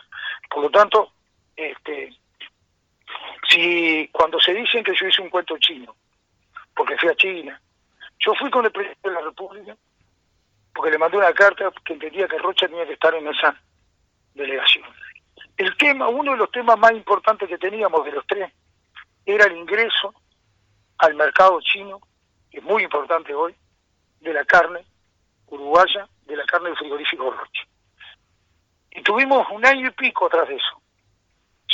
[0.50, 1.14] Por lo tanto,
[1.56, 2.14] este,
[3.50, 5.96] si cuando se dicen que yo hice un cuento chino,
[6.76, 7.62] porque fui a China,
[8.20, 9.76] yo fui con el presidente de la República,
[10.74, 13.60] porque le mandé una carta que entendía que Rocha tenía que estar en esa
[14.34, 14.86] delegación.
[15.58, 18.52] El tema, uno de los temas más importantes que teníamos de los tres,
[19.26, 20.14] era el ingreso
[21.00, 22.00] al mercado chino,
[22.50, 23.56] que es muy importante hoy,
[24.22, 24.86] de la carne
[25.48, 27.64] uruguaya, de la carne del frigorífico Rocha.
[28.92, 30.82] Y tuvimos un año y pico atrás de eso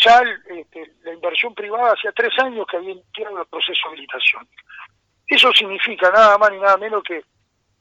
[0.04, 4.48] ya este, la inversión privada hacía tres años que había iniciado el proceso de habilitación.
[5.28, 7.24] Eso significa nada más ni nada menos que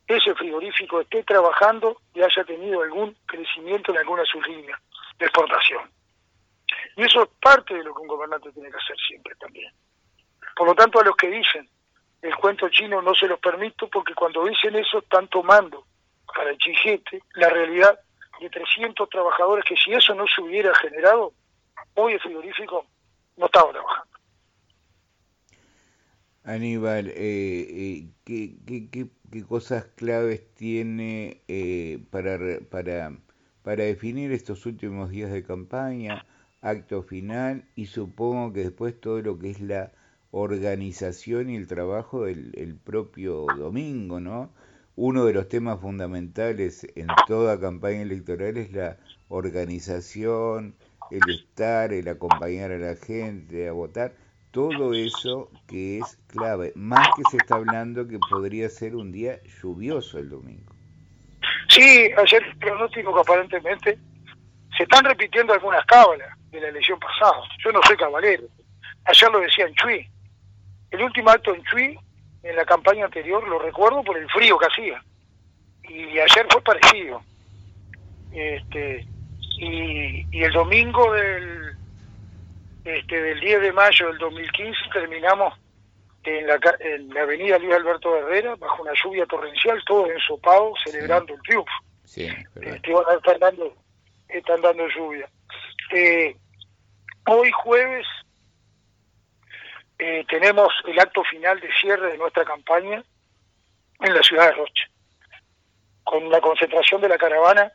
[0.06, 4.78] ese frigorífico esté trabajando y haya tenido algún crecimiento en alguna de sus líneas
[5.24, 5.90] exportación.
[6.96, 9.72] Y eso es parte de lo que un gobernante tiene que hacer siempre también.
[10.56, 11.68] Por lo tanto, a los que dicen
[12.22, 15.84] el cuento chino no se los permito porque cuando dicen eso están tomando
[16.34, 17.98] para el chijete la realidad
[18.40, 21.32] de 300 trabajadores que si eso no se hubiera generado,
[21.94, 22.86] hoy el frigorífico
[23.36, 24.12] no estaba trabajando.
[26.44, 28.88] Aníbal, eh, eh ¿qué, qué,
[29.30, 32.36] qué, cosas claves tiene eh, para,
[32.68, 33.12] para,
[33.62, 36.24] para definir estos últimos días de campaña,
[36.60, 39.92] acto final y supongo que después todo lo que es la
[40.30, 44.52] organización y el trabajo del el propio domingo, ¿no?
[44.96, 48.98] Uno de los temas fundamentales en toda campaña electoral es la
[49.28, 50.76] organización,
[51.10, 54.16] el estar, el acompañar a la gente a votar
[54.50, 59.40] todo eso que es clave, más que se está hablando que podría ser un día
[59.44, 60.71] lluvioso el domingo.
[61.72, 63.98] Sí, ayer el pronóstico que aparentemente
[64.76, 67.42] se están repitiendo algunas cábalas de la elección pasada.
[67.64, 68.44] Yo no soy cabalero.
[69.04, 70.06] Ayer lo decía en Chuy.
[70.90, 71.98] El último acto en Chuy,
[72.42, 75.02] en la campaña anterior, lo recuerdo por el frío que hacía.
[75.88, 77.22] Y ayer fue parecido.
[78.32, 79.06] Este,
[79.58, 81.76] y, y el domingo del
[82.84, 85.54] este, del 10 de mayo del 2015 terminamos
[86.24, 91.34] en la, en la avenida Luis Alberto Herrera, bajo una lluvia torrencial, todos ensopados, celebrando
[91.34, 91.72] el triunfo.
[92.04, 92.26] Sí,
[92.60, 93.74] este, están, dando,
[94.28, 95.28] están dando lluvia.
[95.92, 96.36] Eh,
[97.26, 98.06] hoy jueves
[99.98, 103.02] eh, tenemos el acto final de cierre de nuestra campaña
[104.00, 104.84] en la ciudad de Rocha,
[106.04, 107.72] con la concentración de la caravana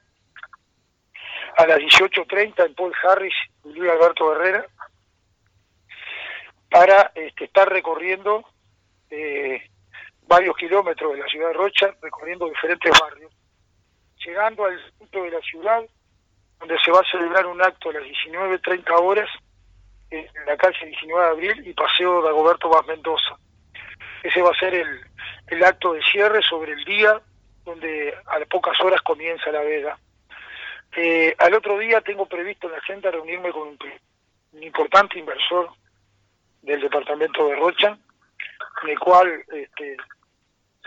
[1.57, 3.33] a las 18.30 en Paul Harris
[3.65, 4.67] y Luis Alberto Herrera,
[6.69, 8.43] para este, estar recorriendo
[9.09, 9.61] eh,
[10.27, 13.31] varios kilómetros de la ciudad de Rocha, recorriendo diferentes barrios,
[14.25, 15.83] llegando al centro de la ciudad,
[16.59, 19.29] donde se va a celebrar un acto a las 19.30 horas
[20.09, 23.37] en la calle 19 de abril y Paseo de Agoberto Vaz Mendoza.
[24.23, 25.01] Ese va a ser el,
[25.47, 27.21] el acto de cierre sobre el día
[27.63, 29.99] donde a pocas horas comienza la veda.
[30.95, 33.77] Eh, al otro día tengo previsto en la agenda reunirme con
[34.53, 35.69] un importante inversor
[36.61, 37.97] del departamento de Rocha,
[38.83, 39.97] en el cual este,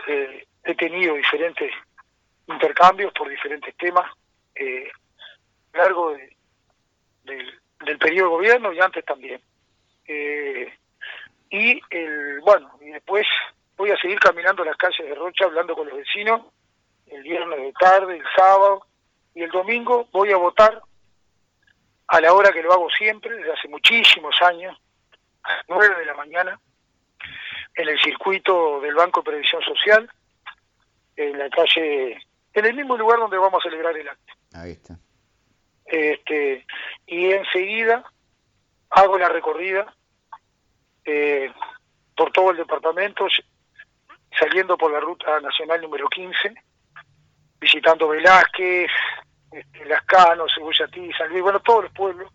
[0.07, 1.71] eh, he tenido diferentes
[2.47, 4.11] intercambios por diferentes temas
[4.55, 4.89] eh,
[5.73, 6.15] a largo
[7.23, 9.41] del, periodo de gobierno y antes también.
[10.07, 10.73] Eh,
[11.49, 13.25] y el, bueno, y después
[13.77, 16.41] voy a seguir caminando las calles de Rocha hablando con los vecinos
[17.11, 18.85] el viernes de tarde, el sábado
[19.35, 20.81] y el domingo voy a votar
[22.07, 24.77] a la hora que lo hago siempre, desde hace muchísimos años,
[25.43, 26.59] a las 9 de la mañana
[27.75, 30.09] en el circuito del Banco de Previsión Social,
[31.15, 32.17] en la calle,
[32.53, 34.33] en el mismo lugar donde vamos a celebrar el acto.
[34.53, 34.97] Ahí está.
[35.85, 36.65] Este,
[37.05, 38.03] y enseguida
[38.89, 39.93] hago la recorrida
[41.05, 41.51] eh,
[42.15, 43.27] por todo el departamento,
[44.37, 46.53] saliendo por la ruta nacional número 15,
[47.59, 48.91] visitando Velázquez,
[49.51, 52.31] este, Las Canos, Cebollatí, San Luis, bueno, todos los pueblos,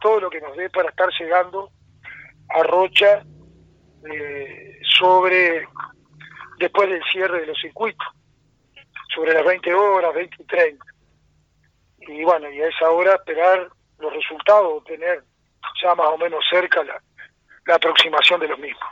[0.00, 1.70] todo lo que nos dé para estar llegando
[2.50, 3.24] a Rocha
[4.10, 5.66] eh, sobre
[6.58, 8.06] después del cierre de los circuitos,
[9.14, 10.84] sobre las 20 horas, 20 y 30.
[12.08, 13.68] Y bueno, y a esa hora esperar
[13.98, 15.24] los resultados, tener
[15.82, 17.02] ya más o menos cerca la,
[17.66, 18.82] la aproximación de los mismos.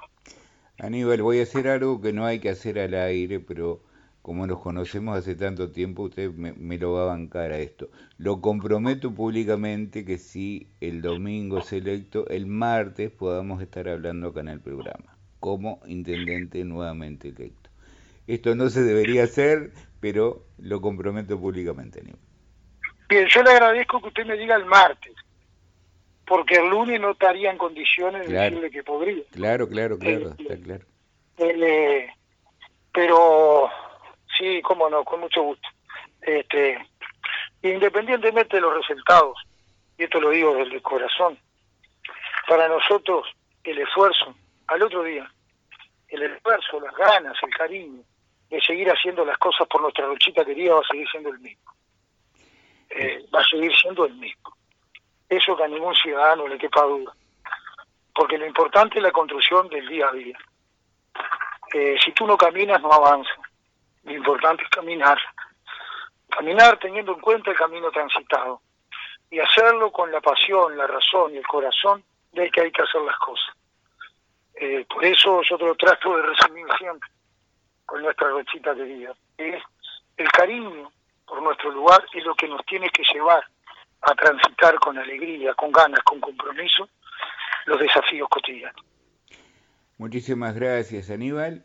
[0.79, 3.81] Aníbal, voy a hacer algo que no hay que hacer al aire, pero
[4.25, 7.91] como nos conocemos hace tanto tiempo, usted me, lo va a bancar a esto.
[8.16, 14.41] Lo comprometo públicamente que si el domingo es electo, el martes podamos estar hablando acá
[14.41, 17.68] en el programa, como intendente nuevamente electo.
[18.27, 22.03] Esto no se debería hacer, pero lo comprometo públicamente.
[23.11, 25.12] Bien, yo le agradezco que usted me diga el martes,
[26.27, 29.22] porque el lunes no estaría en condiciones de decirle que podría.
[29.33, 30.87] Claro, claro, claro, eh, está claro.
[31.37, 32.07] Eh,
[32.91, 33.68] pero
[34.39, 35.68] Sí, cómo no, con mucho gusto.
[36.20, 36.78] Este,
[37.62, 39.39] independientemente de los resultados,
[39.97, 41.39] y esto lo digo desde el corazón,
[42.49, 43.28] para nosotros
[43.62, 44.35] el esfuerzo,
[44.66, 45.30] al otro día,
[46.09, 48.03] el esfuerzo, las ganas, el cariño
[48.51, 51.72] de seguir haciendo las cosas por nuestra rochita querida va a seguir siendo el mismo.
[52.91, 54.57] Eh, va a seguir siendo el mismo.
[55.28, 57.12] Eso que a ningún ciudadano le quepa duda.
[58.14, 60.39] Porque lo importante es la construcción del día a día.
[61.72, 63.37] Eh, si tú no caminas, no avanzas.
[64.05, 65.19] Lo importante es caminar.
[66.29, 68.61] Caminar teniendo en cuenta el camino transitado.
[69.31, 73.01] Y hacerlo con la pasión, la razón y el corazón de que hay que hacer
[73.03, 73.55] las cosas.
[74.55, 77.11] Eh, por eso yo te trato de resumir siempre
[77.87, 79.15] con nuestra rechita querida.
[79.37, 79.63] Es
[80.17, 80.93] el cariño
[81.27, 83.45] por nuestro lugar es lo que nos tiene que llevar
[84.03, 86.89] a transitar con alegría, con ganas, con compromiso
[87.67, 88.85] los desafíos cotidianos.
[89.97, 91.65] Muchísimas gracias, Aníbal.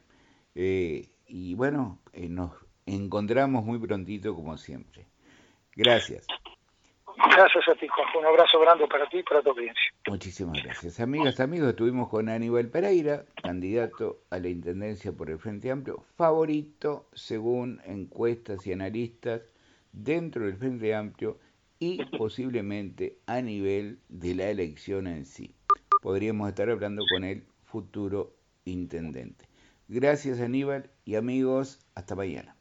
[0.55, 2.51] Eh, y bueno, eh, nos
[2.85, 5.05] encontramos muy prontito como siempre.
[5.75, 6.25] Gracias.
[7.15, 8.19] Gracias a ti, Juanjo.
[8.19, 9.83] Un abrazo grande para ti y para tu audiencia.
[10.07, 10.99] Muchísimas gracias.
[10.99, 17.07] Amigas, amigos, estuvimos con Aníbal Pereira, candidato a la Intendencia por el Frente Amplio, favorito
[17.13, 19.41] según encuestas y analistas
[19.91, 21.39] dentro del Frente Amplio
[21.77, 25.55] y posiblemente a nivel de la elección en sí.
[26.01, 28.33] Podríamos estar hablando con el futuro
[28.65, 29.48] intendente.
[29.91, 32.58] Gracias Aníbal y amigos, hasta mañana.